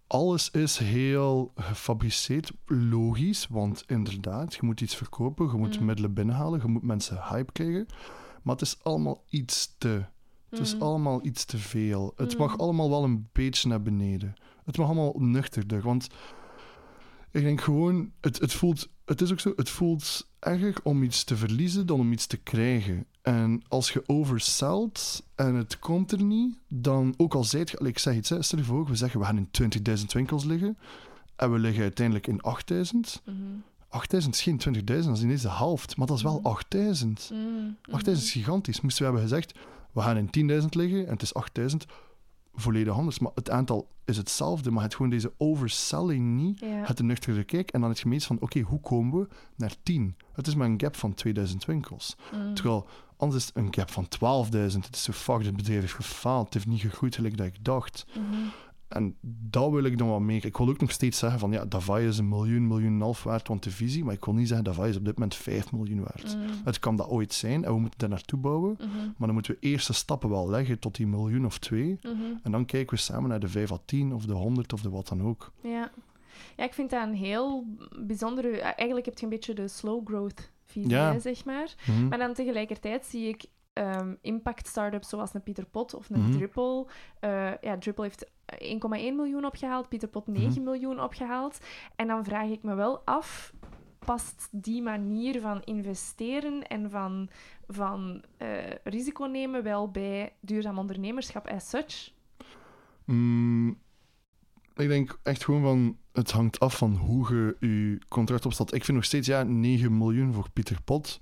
[0.06, 5.86] alles is heel gefabriceerd, logisch, want inderdaad, je moet iets verkopen, je moet Mm.
[5.86, 7.86] middelen binnenhalen, je moet mensen hype krijgen.
[8.42, 10.04] Maar het is allemaal iets te.
[10.50, 10.82] Het is Mm.
[10.82, 12.12] allemaal iets te veel.
[12.16, 12.38] Het Mm.
[12.38, 14.34] mag allemaal wel een beetje naar beneden.
[14.64, 16.08] Het mag allemaal nuchterder, want
[17.31, 21.25] ik denk gewoon, het, het voelt, het is ook zo, het voelt erger om iets
[21.25, 23.07] te verliezen dan om iets te krijgen.
[23.23, 27.99] En als je overselt en het komt er niet, dan, ook al zijt je, ik
[27.99, 30.79] zeg iets, hè, stel je voor, we zeggen we gaan in 20.000 winkels liggen
[31.37, 33.23] en we liggen uiteindelijk in 8.000.
[33.25, 33.37] Mhm.
[33.88, 36.47] 8.000 is geen 20.000, dat is ineens de helft, maar dat is wel Mhm.
[36.49, 37.31] 8.000.
[37.33, 37.77] Mm.
[37.90, 38.81] 8000 is gigantisch.
[38.81, 39.55] Moesten we hebben gezegd,
[39.93, 41.87] we gaan in 10.000 liggen en het is 8000,
[42.54, 43.18] volledig anders.
[43.18, 46.60] Maar het aantal is hetzelfde, maar het gewoon deze overselling niet.
[46.60, 46.66] Ja.
[46.66, 50.16] Het een nuchtere kijk en dan het gemeens van, oké, hoe komen we naar 10?
[50.32, 52.16] Het is maar een gap van 2000 winkels.
[52.34, 52.54] Mm.
[52.54, 52.86] Terwijl,
[53.16, 54.08] anders is het een gap van
[54.50, 54.56] 12.000.
[54.80, 56.44] Het is zo, fuck, dit bedrijf heeft gefaald.
[56.44, 58.06] Het heeft niet gegroeid gelijk dat ik dacht.
[58.14, 58.36] Mhm.
[58.90, 60.44] En dat wil ik dan wel meer.
[60.44, 63.22] Ik wil ook nog steeds zeggen van, ja, Davai is een miljoen, miljoen en half
[63.22, 64.05] waard, want de visie.
[64.05, 66.37] Maar ik wil niet zeggen, Davai is op dit moment 5 miljoen waard.
[66.37, 66.42] Mm.
[66.64, 68.74] Het kan dat ooit zijn en we moeten daar naartoe bouwen.
[68.79, 68.88] Mhm.
[68.96, 71.98] Maar dan moeten we eerste stappen wel leggen tot die miljoen of twee.
[72.03, 72.14] Mhm.
[72.42, 74.90] En dan kijken we samen naar de 5 à 10 of de 100 of de
[74.90, 75.53] wat dan ook.
[75.62, 75.90] Ja.
[76.57, 77.64] ja, ik vind dat een heel
[78.07, 78.61] bijzondere...
[78.61, 81.18] Eigenlijk heb je een beetje de slow growth visie, Ja.
[81.18, 81.74] zeg maar.
[81.87, 82.09] Mhm.
[82.09, 83.44] Maar dan tegelijkertijd zie ik
[83.81, 86.31] ehm, impact startups zoals een Pieter Pot of een Mhm.
[86.33, 86.88] Drupal.
[87.21, 90.62] Eh, ja, Drupal heeft 1,1 miljoen opgehaald, Pieter Pot 9 Mhm.
[90.62, 91.59] miljoen opgehaald.
[91.97, 93.53] En dan vraag ik me wel af,
[93.99, 97.29] past die manier van investeren en van,
[97.66, 98.49] van eh,
[98.85, 102.12] risico nemen wel bij duurzaam ondernemerschap as such?
[103.05, 103.79] Mm,
[104.77, 108.75] ik denk echt gewoon van, het hangt af van hoe je je contract opstelt.
[108.75, 111.19] Ik vind nog steeds, ja, 9 miljoen voor Pieter Pot.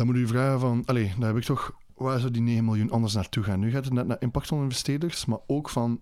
[0.00, 2.90] Dan moet je vragen van, allee, daar heb ik toch, waar zou die 9 miljoen
[2.90, 3.60] anders naartoe gaan?
[3.60, 6.00] Nu gaat het net naar impactinvesteerders, maar ook van,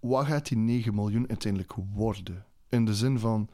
[0.00, 2.44] wat gaat die 9 miljoen uiteindelijk worden?
[2.68, 3.48] In de zin van,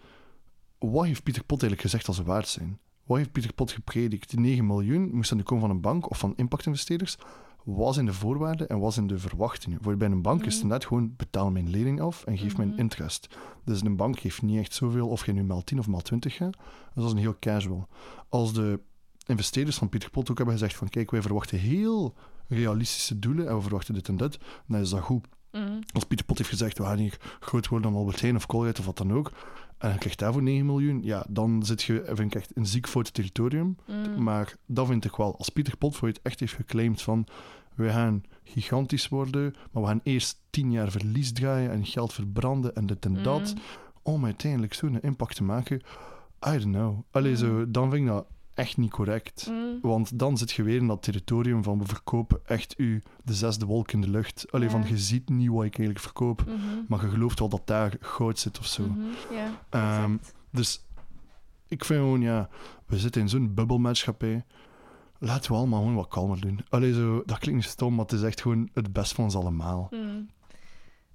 [0.79, 2.79] wat heeft Pieter Pot eigenlijk gezegd dat ze waard zijn?
[3.05, 4.31] Wat heeft Pieter Pot gepredikt?
[4.31, 7.17] Die 9 miljoen moest dan nu komen van een bank of van impactinvesteerders.
[7.64, 9.79] Wat zijn de voorwaarden en wat zijn de verwachtingen?
[9.83, 10.73] Voor bij een bank is het Mhm.
[10.73, 12.79] net gewoon betaal mijn lening af en geef mijn Mhm.
[12.79, 13.37] interest.
[13.64, 16.35] Dus een bank geeft niet echt zoveel of je nu maal 10 of maal 20
[16.35, 16.53] gaat.
[16.57, 17.88] Dus dat is een heel casual.
[18.29, 18.81] Als de
[19.29, 22.14] investeerders van Pieter Pot ook hebben gezegd van kijk, wij verwachten heel
[22.49, 25.27] realistische doelen en we verwachten dit en dit, dan is dat goed.
[25.53, 25.81] Mhm.
[25.93, 28.81] Als Pieter Pot heeft gezegd, we gaan hier groot worden dan Albert Heijn of Colgate
[28.81, 29.33] of wat dan ook,
[29.79, 32.88] en je krijgt daarvoor 9 miljoen, ja, dan zit je, vind ik echt, een ziek
[32.88, 33.77] fout territorium.
[33.87, 34.23] Mhm.
[34.23, 35.38] Maar dat vind ik wel.
[35.38, 37.27] Als Pieter Pot voor het echt heeft geclaimd van
[37.75, 42.75] we gaan gigantisch worden, maar we gaan eerst tien jaar verlies draaien en geld verbranden
[42.75, 43.62] en dit en dat, Mhm.
[44.03, 45.77] om uiteindelijk zo'n impact te maken,
[46.47, 47.01] I don't know.
[47.11, 48.27] Allee, zo, dan vind ik dat
[48.59, 49.47] echt niet correct.
[49.51, 49.59] Mhm.
[49.83, 53.66] Want dan zit je weer in dat territorium van we verkopen echt u de zesde
[53.66, 54.47] wolk in de lucht.
[54.53, 54.73] Allee, Ja.
[54.81, 56.57] van je ziet niet wat ik eigenlijk verkoop, Mhm.
[56.88, 58.83] maar je gelooft wel dat daar goud zit of zo.
[59.31, 60.35] Ja, exact.
[60.51, 60.85] Dus
[61.68, 62.49] ik vind gewoon, ja,
[62.87, 64.44] we zitten in zo'n bubbelmaatschappij.
[65.18, 66.61] Laten we allemaal gewoon wat kalmer doen.
[66.68, 69.35] Allee, zo, dat klinkt niet stom, maar het is echt gewoon het best van ons
[69.37, 69.87] allemaal.
[69.90, 70.29] Hmm.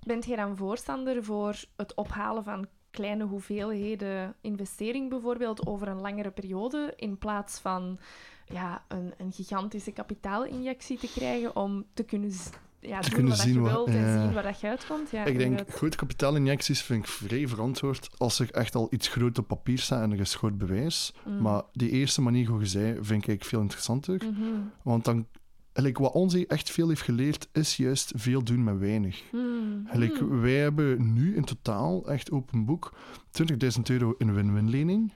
[0.03, 6.31] Bent jij dan voorstander voor het ophalen van kleine hoeveelheden investering bijvoorbeeld over een langere
[6.31, 7.99] periode, in plaats van
[8.45, 12.31] ja, een, een gigantische kapitaalinjectie te krijgen om te kunnen,
[12.79, 14.21] ja, doen kunnen wat zien je wat- wilt en ja.
[14.23, 15.09] zien waar dat je uitkomt?
[15.11, 15.75] Ja, ik denk, inderdaad.
[15.75, 20.01] grote kapitaalinjecties vind ik vrij verantwoord als er echt al iets groot op papier staat
[20.01, 21.13] en er is groot bewijs.
[21.25, 21.41] Mm.
[21.41, 24.15] Maar die eerste manier, hoe je zei, vind ik veel interessanter.
[24.25, 24.43] Mhm.
[24.83, 25.27] Want dan,
[25.73, 29.23] like, wat ons echt veel heeft geleerd, is juist veel doen met weinig.
[29.31, 29.87] Hmm.
[29.93, 30.41] Like, Hmm.
[30.41, 32.93] wij hebben nu in totaal, echt open boek,
[33.31, 35.13] 20.000 euro in win-win lening.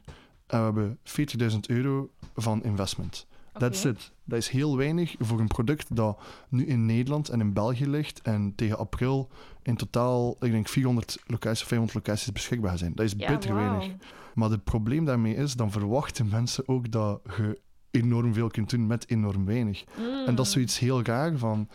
[0.47, 3.27] En we hebben 40.000 euro van investment.
[3.53, 3.89] That's Oké.
[3.89, 4.11] it.
[4.23, 8.21] Dat is heel weinig voor een product dat nu in Nederland en in België ligt
[8.21, 9.29] en tegen april
[9.63, 12.91] in totaal, ik denk 400 locaties, 500 locaties beschikbaar zijn.
[12.95, 13.91] Dat is Ja, bitter weinig.
[14.33, 17.59] Maar het probleem daarmee is, dan verwachten mensen ook dat je
[17.91, 19.83] enorm veel kunt doen met enorm weinig.
[20.25, 21.69] En dat is zoiets heel raar van...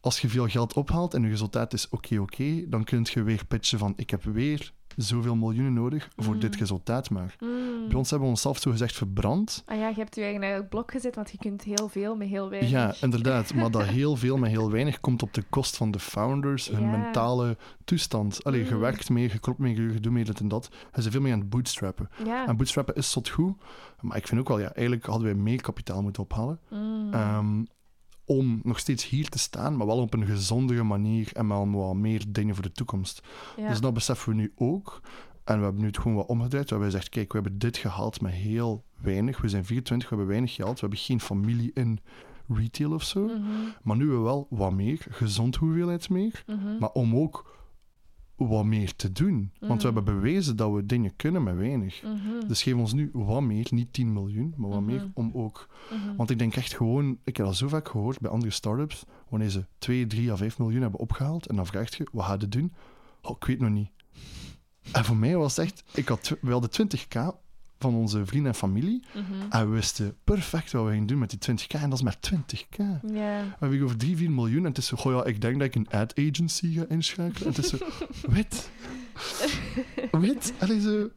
[0.00, 3.44] Als je veel geld ophaalt en je resultaat is oké, oké, dan kun je weer
[3.46, 6.40] pitchen van ik heb weer zoveel miljoenen nodig voor Mm.
[6.40, 7.36] dit resultaat maar.
[7.40, 7.88] Mm.
[7.88, 9.62] Bij ons hebben we onszelf zo gezegd verbrand.
[9.66, 12.48] Ah ja, je hebt je het blok gezet, want je kunt heel veel met heel
[12.50, 12.70] weinig.
[12.70, 13.54] Ja, inderdaad.
[13.54, 16.80] Maar dat heel veel met heel weinig komt op de kost van de founders, hun
[16.82, 16.96] Ja.
[16.96, 18.44] mentale toestand.
[18.44, 18.80] Allee, je Mm.
[18.80, 20.68] werkt meer, je klopt meer, je doet meer dit en dat.
[20.92, 22.08] Bent veel meer aan het bootstrappen.
[22.24, 22.46] Ja.
[22.46, 23.56] En bootstrappen is zot goed,
[24.00, 26.58] maar ik vind ook wel, ja, eigenlijk hadden wij meer kapitaal moeten ophalen.
[26.70, 27.66] Mm.
[28.28, 31.94] Om nog steeds hier te staan, maar wel op een gezondere manier en met wat
[31.94, 33.22] meer dingen voor de toekomst.
[33.56, 33.68] ja.
[33.68, 35.00] Dus dat beseffen we nu ook.
[35.44, 36.64] En we hebben nu het gewoon wat omgedraaid.
[36.64, 39.40] We hebben gezegd, kijk, we hebben dit gehaald met heel weinig.
[39.40, 40.74] We zijn 24, we hebben weinig geld.
[40.74, 42.00] We hebben geen familie in
[42.48, 43.24] retail of zo.
[43.24, 43.40] Mhm.
[43.82, 46.44] Maar nu hebben we wel wat meer, gezond hoeveelheid meer.
[46.46, 46.78] Mhm.
[46.78, 47.57] Maar om ook
[48.38, 49.50] wat meer te doen.
[49.60, 49.96] Want we Mhm.
[49.96, 52.02] hebben bewezen dat we dingen kunnen met weinig.
[52.02, 52.48] Mhm.
[52.48, 54.90] Dus geef ons nu wat meer, niet 10 miljoen, maar wat Mhm.
[54.90, 55.68] meer om ook.
[55.92, 56.16] Mhm.
[56.16, 59.48] Want ik denk echt gewoon, ik heb dat zo vaak gehoord bij andere startups, wanneer
[59.50, 62.48] ze 2, 3 à 5 miljoen hebben opgehaald en dan vraagt je, wat ga je
[62.48, 62.72] doen?
[63.22, 63.90] Oh, ik weet nog niet.
[64.92, 67.34] En voor mij was het echt, ik had, we hadden 20k
[67.78, 69.22] van onze vrienden en familie Mhm.
[69.50, 72.16] en we wisten perfect wat we gingen doen met die 20k en dat is maar
[72.20, 72.76] 20k.
[72.76, 73.00] Ja.
[73.02, 75.66] We hebben over 3, 4 miljoen en het is zo, goh ja, ik denk dat
[75.68, 77.42] ik een ad agency ga inschakelen.
[77.48, 77.76] En het is zo,
[78.34, 78.70] wit.
[80.10, 80.52] Wit?
[80.58, 81.08] Allee, zo...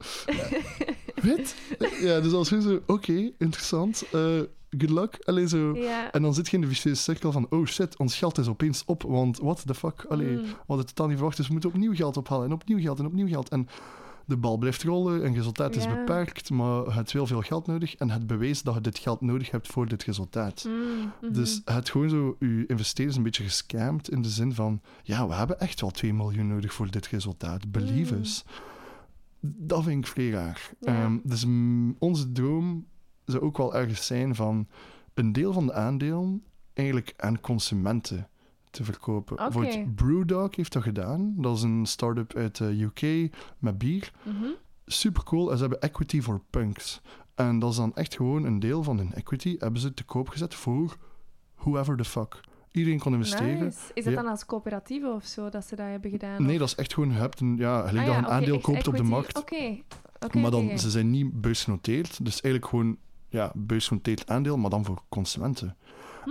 [1.21, 1.55] Wit?
[2.01, 4.21] Ja, dus als je zo, oké, interessant, eh,
[4.69, 5.17] good luck.
[5.23, 5.73] Allee, zo...
[6.11, 8.83] En dan zit je in de vicieuze cirkel van, oh shit, ons geld is opeens
[8.85, 10.05] op, want what the fuck?
[10.09, 10.41] Allee, Mm.
[10.41, 12.99] we hadden het totaal niet verwacht, dus we moeten opnieuw geld ophalen en opnieuw geld
[12.99, 13.49] en opnieuw geld.
[13.49, 13.67] En
[14.31, 15.95] de bal blijft rollen en resultaat is Ja.
[15.95, 19.21] beperkt, maar je hebt wel veel geld nodig en het bewees dat je dit geld
[19.21, 20.65] nodig hebt voor dit resultaat.
[20.67, 21.11] Mm.
[21.21, 21.33] Mhm.
[21.33, 25.33] Dus het gewoon zo je investeerders een beetje gescamd in de zin van, ja, we
[25.33, 27.71] hebben echt wel 2 miljoen nodig voor dit resultaat.
[27.71, 28.19] Believe Mm.
[28.21, 28.43] us.
[29.39, 30.69] Dat vind ik vrij raar.
[30.79, 31.03] Ja.
[31.03, 31.45] Ehm, dus
[31.99, 32.85] onze droom
[33.25, 34.67] zou ook wel ergens zijn van
[35.13, 38.27] een deel van de aandelen eigenlijk aan consumenten
[38.71, 39.35] te verkopen.
[39.35, 41.33] Bijvoorbeeld Brewdog heeft dat gedaan.
[41.37, 44.11] Dat is een start-up uit de UK met bier.
[44.23, 44.45] Mhm.
[44.85, 45.49] Super cool.
[45.51, 47.01] En ze hebben equity voor punks.
[47.35, 50.29] En dat is dan echt gewoon een deel van hun equity hebben ze te koop
[50.29, 50.97] gezet voor
[51.55, 52.39] whoever the fuck.
[52.71, 53.63] Iedereen kon investeren.
[53.63, 53.79] Nice.
[53.93, 54.21] Is dat Ja.
[54.21, 56.43] dan als coöperatieve of zo dat ze dat hebben gedaan?
[56.43, 58.27] Nee, of- dat is echt gewoon, je hebt een, ja, gelijk Ah dat ja, een
[58.33, 59.37] aandeel koopt op de markt.
[59.37, 59.77] Oké.
[60.39, 62.25] Maar dan, ze zijn niet beursgenoteerd.
[62.25, 62.97] Dus eigenlijk gewoon,
[63.29, 65.75] ja, beursgenoteerd aandeel, maar dan voor consumenten.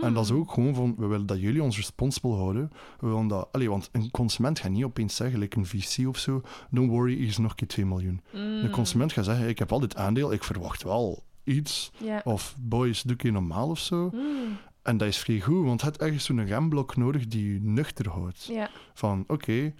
[0.02, 0.38] En dat is Hmm.
[0.38, 2.70] ook gewoon van, we willen dat jullie ons responsible houden.
[3.00, 6.18] We willen dat, allee, want een consument gaat niet opeens zeggen, like een VC of
[6.18, 8.20] zo, don't worry, hier is nog een keer 2 miljoen.
[8.32, 11.90] De consument gaat zeggen, ik heb al dit aandeel, ik verwacht wel iets.
[12.24, 14.10] Of boys, doe je normaal of zo.
[14.12, 14.58] Mm.
[14.82, 18.50] En dat is vrij goed, want het ergens zo'n remblok nodig die je nuchter houdt.
[18.94, 19.72] Van, oké,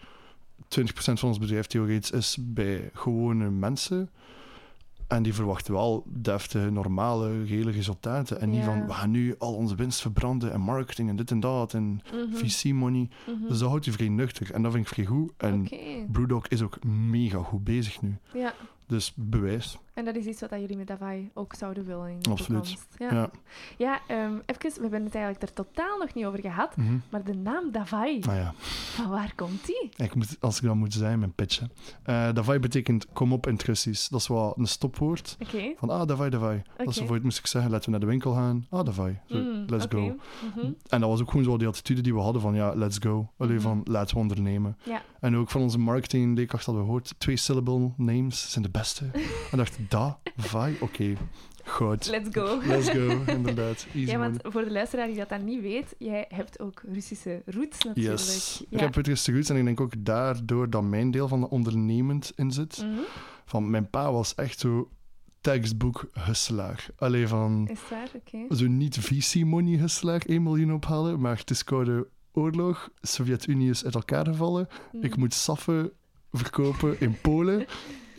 [0.69, 4.11] 20% van ons bedrijf theoretisch is bij gewone mensen.
[5.11, 8.41] En die verwachten wel deftige, normale, reële resultaten.
[8.41, 8.65] En niet Ja.
[8.65, 12.01] van, we gaan nu al onze winst verbranden en marketing en dit en dat en
[12.15, 12.37] Mhm.
[12.37, 13.09] VC-money.
[13.27, 13.49] Mhm.
[13.49, 14.51] Dus dat houdt je vrij nuchter.
[14.53, 15.33] En dat vind ik vrij goed.
[15.37, 15.77] En Oké.
[16.13, 18.17] Brewdog is ook mega goed bezig nu.
[18.35, 18.55] Ja.
[18.87, 19.79] Dus bewijs.
[20.01, 22.65] En dat is iets wat dat jullie met Davai ook zouden willen in de Absoluut.
[22.65, 22.87] toekomst.
[22.99, 23.31] Ja, Ja.
[23.79, 26.95] ja ehm, even, we hebben het eigenlijk er totaal nog niet over gehad, Mhm.
[27.11, 28.55] maar de naam Davai, Ah ja.
[28.95, 29.91] van waar komt die?
[29.97, 31.71] Ik moet, als ik dan moet zijn, mijn pitchen.
[32.03, 34.09] Eh Davai betekent kom op in het Russisch.
[34.09, 35.37] Dat is wel een stopwoord.
[35.41, 35.73] Oké.
[35.77, 36.57] Van ah, Davai, Davai.
[36.57, 36.85] Dat is Oké.
[36.87, 38.67] bijvoorbeeld moest ik zeggen, laten we naar de winkel gaan.
[38.71, 39.19] Ah, Davai.
[39.29, 40.01] Zo, Mm, let's go.
[40.01, 40.67] Mhm.
[40.89, 43.31] En dat was ook gewoon zo die attitude die we hadden van ja, let's go.
[43.39, 43.63] Alleen Mhm.
[43.63, 44.77] van laten we ondernemen.
[44.85, 45.03] Ja.
[45.21, 49.05] En ook van onze marketing leerkracht hadden we gehoord, twee syllable names zijn de beste.
[49.53, 51.17] en dacht, Davai, oké,
[51.65, 52.07] goed.
[52.11, 52.61] Let's go.
[52.67, 53.87] Let's go, inderdaad.
[53.95, 57.43] Easy Ja, want voor de luisteraar die dat dan niet weet, jij hebt ook Russische
[57.47, 58.19] roots natuurlijk.
[58.19, 58.59] Yes.
[58.59, 58.67] Ja.
[58.71, 62.33] Ik heb Russische roots en ik denk ook daardoor dat mijn deel van de ondernemend
[62.37, 62.79] in zit.
[62.83, 63.01] Mhm.
[63.45, 64.91] Van mijn pa was echt zo
[65.41, 66.87] textbook hustelaar.
[66.97, 68.09] Alleen van Is waar?
[68.15, 68.55] Oké.
[68.57, 73.95] zo niet VC-money hustelaar, 1 miljoen ophalen, maar het is koude oorlog, Sovjet-Unie is uit
[73.95, 75.05] elkaar gevallen, Mhm.
[75.05, 75.91] ik moet saffen
[76.33, 77.67] verkopen in Polen,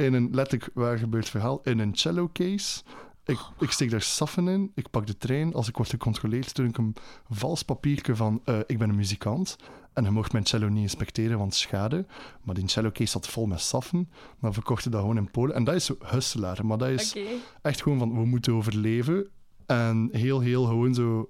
[0.06, 2.82] in een letterlijk waar gebeurd verhaal, in een cello case.
[3.26, 6.66] Ik, ik steek daar saffen in, ik pak de trein, als ik word gecontroleerd, stuur
[6.66, 6.96] ik een
[7.30, 9.58] vals papiertje van eh, ik ben een muzikant.
[9.94, 12.06] En je mocht mijn cello niet inspecteren, want schade.
[12.44, 14.10] Maar die cello case zat vol met saffen.
[14.40, 15.56] Dan verkochten dat gewoon in Polen.
[15.56, 16.66] En dat is zo hustelaar.
[16.66, 17.16] Maar dat is
[17.62, 19.28] echt gewoon van, we moeten overleven.
[19.66, 21.30] En heel, heel gewoon zo,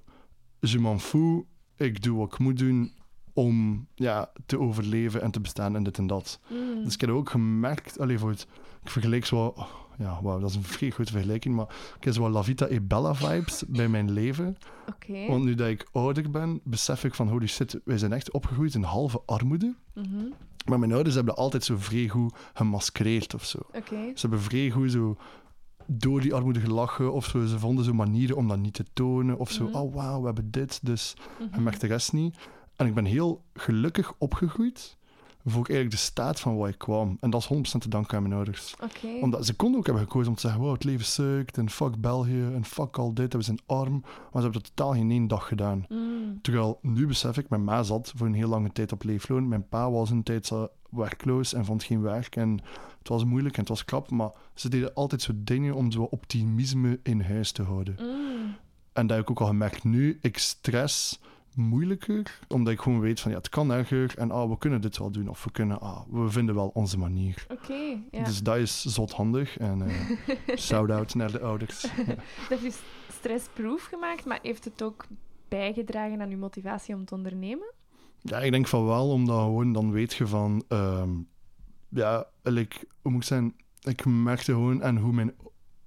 [0.60, 1.44] je m'en fous.
[1.76, 2.94] Ik doe wat ik moet doen
[3.34, 6.40] om ja, te overleven en te bestaan en dit en dat.
[6.50, 6.84] Mm.
[6.84, 8.48] Dus ik heb ook gemerkt, allee, voor het,
[8.84, 9.54] ik vergelijk zo,
[9.98, 11.68] ja, wauw, dat is een vrij goede vergelijking, maar
[11.98, 14.58] ik heb zo La Vita e Bella vibes bij mijn leven.
[14.90, 15.28] Oké.
[15.28, 18.74] Want nu dat ik ouder ben, besef ik van, holy shit, wij zijn echt opgegroeid
[18.74, 19.76] in halve armoede.
[19.94, 20.26] Mhm.
[20.66, 23.58] Maar mijn ouders hebben dat altijd zo vrij goed gemaskeerd of zo.
[23.58, 23.96] Oké.
[24.16, 25.18] Ze hebben vrij goed zo
[25.88, 27.46] door die armoede gelachen of zo.
[27.46, 29.38] Ze vonden zo manieren om dat niet te tonen.
[29.38, 29.76] Of zo, Mhm.
[29.76, 31.56] oh wauw, we hebben dit, dus Mhm.
[31.56, 32.38] je merkt de rest niet.
[32.76, 34.98] En ik ben heel gelukkig opgegroeid
[35.46, 37.18] voor eigenlijk de staat van waar ik kwam.
[37.20, 38.76] En dat is 100% te danken aan mijn ouders.
[39.22, 42.02] Omdat ze konden ook hebben gekozen om te zeggen, wow, het leven sukt en fuck
[42.02, 44.00] België en fuck al dit, en we zijn arm.
[44.02, 45.86] Maar ze hebben dat totaal geen één dag gedaan.
[45.90, 46.42] Mm.
[46.42, 49.48] Terwijl, nu besef ik, mijn ma zat voor een heel lange tijd op leefloon.
[49.48, 50.52] Mijn pa was een tijd
[50.90, 52.36] werkloos en vond geen werk.
[52.36, 52.60] En
[53.00, 56.02] het was moeilijk en het was krap, maar ze deden altijd zo dingen om zo
[56.02, 57.96] optimisme in huis te houden.
[58.00, 58.56] Mm.
[58.94, 60.18] En dat heb ik ook al gemerkt nu.
[60.22, 61.20] Ik stress
[61.56, 64.98] moeilijker, omdat ik gewoon weet van ja, het kan erger en ah, we kunnen dit
[64.98, 65.30] wel doen.
[65.30, 67.46] Of we kunnen, ah, we vinden wel onze manier.
[67.50, 68.24] Oké, ja.
[68.24, 69.58] Dus dat is zot handig.
[69.58, 71.82] En eh shout-out naar de ouders.
[71.82, 72.16] Ja.
[72.50, 72.80] Dat is
[73.12, 75.06] stressproof gemaakt, maar heeft het ook
[75.48, 77.74] bijgedragen aan uw motivatie om te ondernemen?
[78.22, 81.10] Ja, ik denk van wel, omdat gewoon dan weet je van, ehm,
[81.90, 85.34] ja, like, hoe moet ik zeggen, ik merkte gewoon aan hoe mijn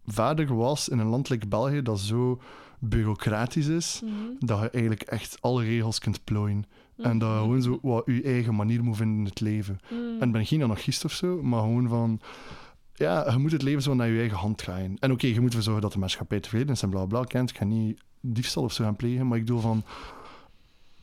[0.06, 2.40] vader was in een land like België dat zo
[2.78, 4.12] bureaucratisch is, Mhm.
[4.38, 6.64] dat je eigenlijk echt alle regels kunt plooien.
[6.96, 9.78] En dat je gewoon zo wat je eigen manier moet vinden in het leven.
[9.90, 10.20] Mm.
[10.20, 12.20] En ik ben geen anarchist of zo, maar gewoon van...
[12.94, 14.96] Ja, je moet het leven zo naar je eigen hand draaien.
[14.98, 17.24] En oké, je moet ervoor zorgen dat de maatschappij tevreden is en bla bla.
[17.24, 19.82] Kent, ik ga niet diefstal of zo gaan plegen, maar ik doe van...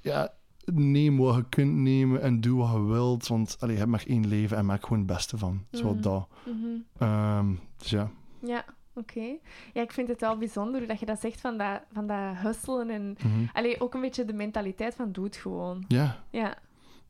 [0.01, 0.33] Ja,
[0.73, 3.27] neem wat je kunt nemen en doe wat je wilt.
[3.27, 5.65] Want allee, je hebt maar één leven en maak gewoon het beste van.
[5.71, 6.01] Zo Mhm.
[6.01, 6.27] dat.
[6.45, 6.67] Mhm.
[6.97, 7.45] Ehm,
[7.77, 8.11] dus ja.
[8.45, 9.37] Ja, oké.
[9.73, 12.89] Ja, ik vind het wel bijzonder dat je dat zegt van dat, van dat hustelen
[12.89, 13.17] en...
[13.53, 15.85] Allee, ook een beetje de mentaliteit van doe het gewoon.
[15.87, 16.57] Ja, Ja,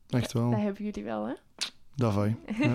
[0.08, 0.50] echt dat wel.
[0.50, 1.34] hebben jullie wel, hè?
[1.94, 2.14] Dat.
[2.14, 2.74] Ja.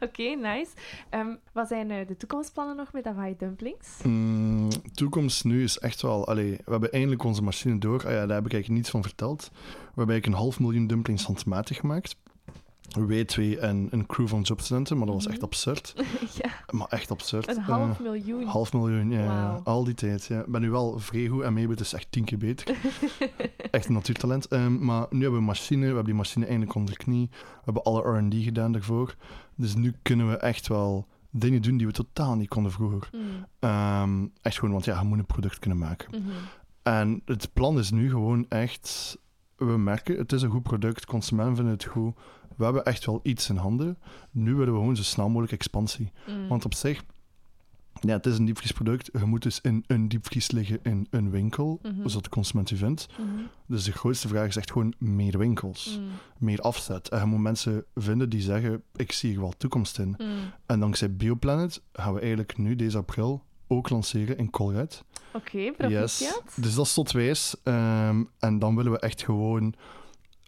[0.06, 0.70] Oké, nice.
[1.10, 3.88] Ehm, wat zijn eh, de toekomstplannen nog met Hawaii Dumplings?
[4.02, 6.26] Mm, toekomst nu is echt wel...
[6.26, 8.06] Allee, we hebben eindelijk onze machine door.
[8.06, 9.50] Ah ja, daar heb ik eigenlijk niets van verteld.
[9.52, 12.16] We hebben eigenlijk een half miljoen dumplings handmatig gemaakt.
[12.98, 15.44] Wij twee en een crew van jobstudenten, maar dat was echt Mhm.
[15.44, 15.94] absurd.
[16.42, 17.48] ja, Maar echt absurd.
[17.48, 18.44] een Eh, half miljoen.
[18.46, 19.60] half miljoen, ja.
[19.64, 20.40] Al die tijd, ja.
[20.40, 22.76] Ik ben nu wel vrij goed en Mabel is echt tien keer beter.
[23.70, 24.46] echt een natuurtalent.
[24.48, 27.28] Ehm, maar nu hebben we een machine, we hebben die machine eindelijk onder de knie.
[27.30, 29.14] We hebben alle R&D gedaan daarvoor.
[29.54, 33.08] Dus nu kunnen we echt wel dingen doen die we totaal niet konden vroeger.
[33.12, 33.20] Mm,
[33.58, 36.08] Ehm, echt gewoon, want ja, je moet een product kunnen maken.
[36.10, 36.30] mhm.
[36.82, 39.18] En het plan is nu gewoon echt...
[39.68, 42.14] We merken, het is een goed product, consumenten vinden het goed.
[42.56, 43.98] We hebben echt wel iets in handen.
[44.30, 46.12] Nu willen we gewoon zo snel mogelijk expansie.
[46.28, 46.48] Mm.
[46.48, 47.02] Want op zich,
[48.00, 49.10] ja, het is een diepvriesproduct.
[49.18, 52.08] Je moet dus in een diepvries liggen in een winkel, Mhm.
[52.08, 53.06] zodat de consument u vindt.
[53.18, 53.28] Mhm.
[53.66, 56.06] Dus de grootste vraag is echt gewoon meer winkels, Mm.
[56.38, 57.08] meer afzet.
[57.08, 60.08] En je moet mensen vinden die zeggen, ik zie er wel toekomst in.
[60.18, 60.26] Mm.
[60.66, 65.04] En dankzij Bioplanet gaan we eigenlijk nu, deze april, ook lanceren in Colruyt.
[65.32, 66.42] Oké, proficiat.
[66.56, 67.56] Dus dat is tot wijs.
[67.62, 69.74] Ehm, en dan willen we echt gewoon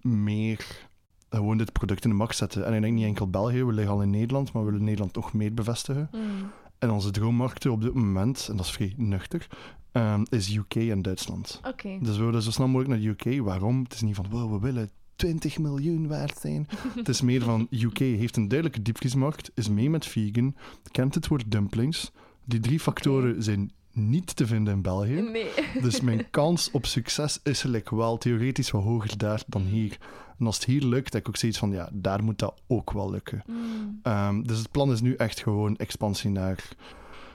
[0.00, 0.88] meer
[1.30, 2.66] gewoon dit product in de markt zetten.
[2.66, 5.14] En ik denk niet enkel België, we liggen al in Nederland, maar we willen Nederland
[5.14, 6.08] nog meer bevestigen.
[6.12, 6.50] Mm.
[6.78, 9.46] En onze droommarkten op dit moment, en dat is vrij nuchter,
[9.92, 11.60] ehm, is UK en Duitsland.
[11.66, 11.98] Oké.
[12.00, 13.42] Dus we willen zo snel mogelijk naar de UK.
[13.42, 13.82] Waarom?
[13.82, 16.68] Het is niet van, wow, we willen 20 miljoen waard zijn.
[16.94, 20.56] het is meer van, UK heeft een duidelijke diepvriesmarkt, is mee met vegan,
[20.90, 22.12] kent het woord dumplings.
[22.44, 25.20] Die drie factoren zijn niet te vinden in België.
[25.20, 25.50] Nee.
[25.82, 29.98] Dus mijn kans op succes is gelijk wel theoretisch wat hoger daar dan hier.
[30.38, 32.92] En als het hier lukt, heb ik ook zoiets van, ja, daar moet dat ook
[32.92, 33.42] wel lukken.
[33.46, 34.00] Mm.
[34.02, 36.68] Ehm, dus het plan is nu echt gewoon expansie naar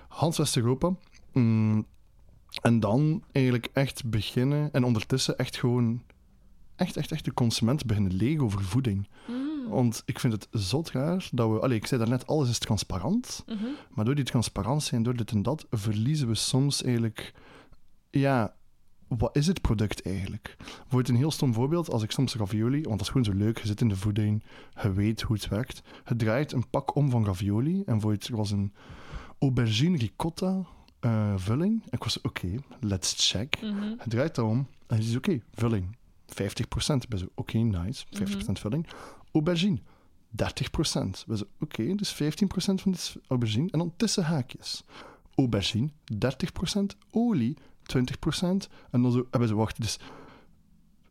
[0.07, 0.95] Hans West-Europa.
[1.33, 1.85] Mm,
[2.61, 6.01] en dan eigenlijk echt beginnen en ondertussen echt gewoon
[6.75, 9.07] echt, echt, echt de consument beginnen leren over voeding.
[9.27, 9.36] Mm.
[9.69, 11.59] Want ik vind het zot raar dat we...
[11.59, 13.43] Allee, ik zei daarnet, alles is transparant.
[13.47, 13.65] Mhm.
[13.89, 17.33] Maar door die transparantie en door dit en dat, verliezen we soms eigenlijk...
[18.09, 18.55] Ja,
[19.07, 20.55] wat is het product eigenlijk?
[20.87, 22.81] Voor een heel stom voorbeeld, als ik soms ravioli...
[22.81, 24.43] Want dat is gewoon zo leuk, je zit in de voeding,
[24.81, 25.81] je weet hoe het werkt.
[26.05, 28.73] Je draait een pak om van ravioli en voor het was een
[29.39, 30.65] aubergine ricotta
[30.99, 31.81] eh, vulling.
[31.83, 33.61] En ik was oké, let's check.
[33.61, 33.83] Mhm.
[33.83, 37.03] Je draait dat om en je ziet oké, vulling 50%.
[37.03, 38.55] Ik ben zo oké, nice, 50% Mhm.
[38.55, 38.87] vulling.
[39.31, 39.79] Aubergine
[40.31, 41.25] 30%.
[41.25, 42.17] We zo oké, dus 15%
[42.55, 43.71] van dit aubergine.
[43.71, 44.83] En dan tussen haakjes.
[45.35, 46.17] Aubergine 30%,
[47.11, 48.47] olie 20%.
[48.91, 49.99] En dan zo hebben ze wacht, dus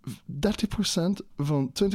[0.08, 0.12] 30%
[1.36, 1.86] van 20%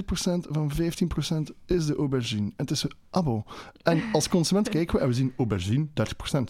[0.49, 2.45] van 15% is de aubergine.
[2.45, 3.43] En het is zo, abo.
[3.83, 5.89] En als consument kijken we en we zien aubergine 30%.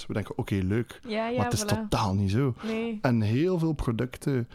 [0.07, 0.99] We denken, oké, leuk.
[1.07, 1.67] Ja, ja, maar het is voilà.
[1.67, 2.55] totaal niet zo.
[2.63, 2.99] Nee.
[3.01, 4.47] En heel veel producten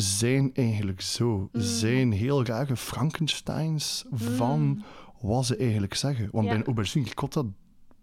[0.00, 1.48] zijn eigenlijk zo.
[1.52, 1.60] Mm.
[1.60, 4.82] Zijn heel rare Frankensteins van Mm.
[5.20, 6.28] wat ze eigenlijk zeggen.
[6.32, 6.50] Want Ja.
[6.50, 7.42] bij een aubergine ricotta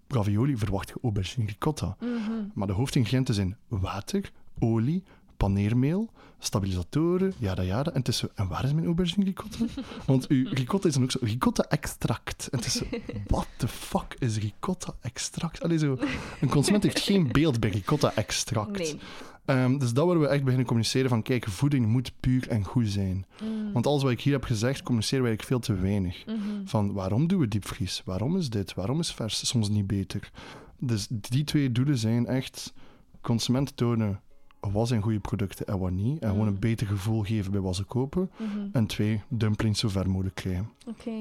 [0.07, 1.97] ravioli verwacht je aubergine ricotta.
[1.99, 2.31] Mhm.
[2.53, 5.03] Maar de hoofdingrediënten zijn water, olie,
[5.37, 7.91] paneermeel, stabilisatoren, jada jada.
[7.91, 9.65] En het is zo, en waar is mijn aubergine ricotta?
[10.05, 12.47] Want uw ricotta is dan ook zo, ricotta extract.
[12.51, 12.85] En het is zo,
[13.27, 15.61] what the fuck is ricotta extract?
[15.63, 15.97] Allee, zo,
[16.41, 18.77] een consument heeft geen beeld bij ricotta extract.
[18.77, 18.99] Nee.
[19.47, 22.87] Ehm, dus dat willen we echt beginnen communiceren van, kijk, voeding moet puur en goed
[22.87, 23.25] zijn.
[23.43, 23.71] Mm.
[23.73, 26.25] Want alles wat ik hier heb gezegd, communiceren we eigenlijk veel te weinig.
[26.25, 26.37] Mhm.
[26.65, 28.01] Van waarom doen we diepvries?
[28.05, 28.73] Waarom is dit?
[28.73, 30.31] Waarom is vers soms niet beter?
[30.79, 32.73] Dus die twee doelen zijn echt
[33.21, 34.21] consumenten tonen
[34.59, 36.19] wat zijn goede producten en wat niet.
[36.21, 36.59] En gewoon een Mm.
[36.59, 38.29] beter gevoel geven bij wat ze kopen.
[38.37, 38.67] Mhm.
[38.71, 40.69] En twee, dumplings zo ver mogelijk krijgen.
[40.87, 41.11] Oké.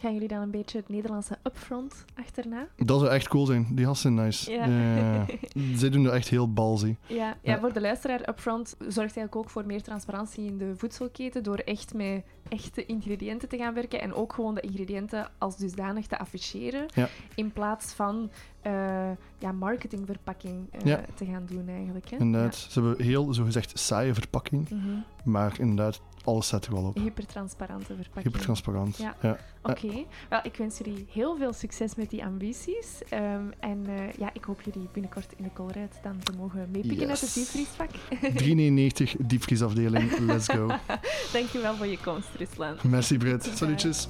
[0.00, 2.66] Gaan jullie dan een beetje het Nederlandse upfront achterna?
[2.76, 3.66] Dat zou echt cool zijn.
[3.70, 4.50] Die gasten zijn nice.
[4.50, 4.66] Ja.
[4.66, 5.26] Ja.
[5.80, 6.96] Zij doen dat echt heel balzy.
[7.06, 11.42] Ja, ja, voor de luisteraar, Upfront zorgt eigenlijk ook voor meer transparantie in de voedselketen
[11.42, 16.06] door echt met echte ingrediënten te gaan werken en ook gewoon de ingrediënten als dusdanig
[16.06, 17.08] te afficheren Ja.
[17.34, 18.30] in plaats van
[18.60, 21.00] eh, ja, marketingverpakking eh, Ja.
[21.14, 22.10] te gaan doen eigenlijk.
[22.10, 22.16] Hè?
[22.16, 22.54] Inderdaad.
[22.54, 24.68] Ze hebben heel, zogezegd, saaie verpakking.
[24.70, 24.88] Mhm.
[25.24, 26.96] Maar inderdaad, alles zet er wel op.
[26.96, 28.24] Hypertransparante verpakking.
[28.24, 28.96] Hyper transparant.
[28.96, 29.16] Ja.
[29.22, 29.38] Ja.
[29.62, 33.02] Oké, wel, ik wens jullie heel veel succes met die ambities.
[33.08, 37.08] Ehm, en eh, ja, ik hoop jullie binnenkort in de Colruyt dan te mogen meepikken
[37.08, 37.90] uit het diepvriesvak.
[39.12, 40.18] 3,99 diepvriesafdeling.
[40.18, 40.66] Let's go.
[41.32, 42.76] Dankjewel voor je komst, Ruslan.
[42.82, 43.50] Merci Britt.
[43.54, 44.06] Salutjes.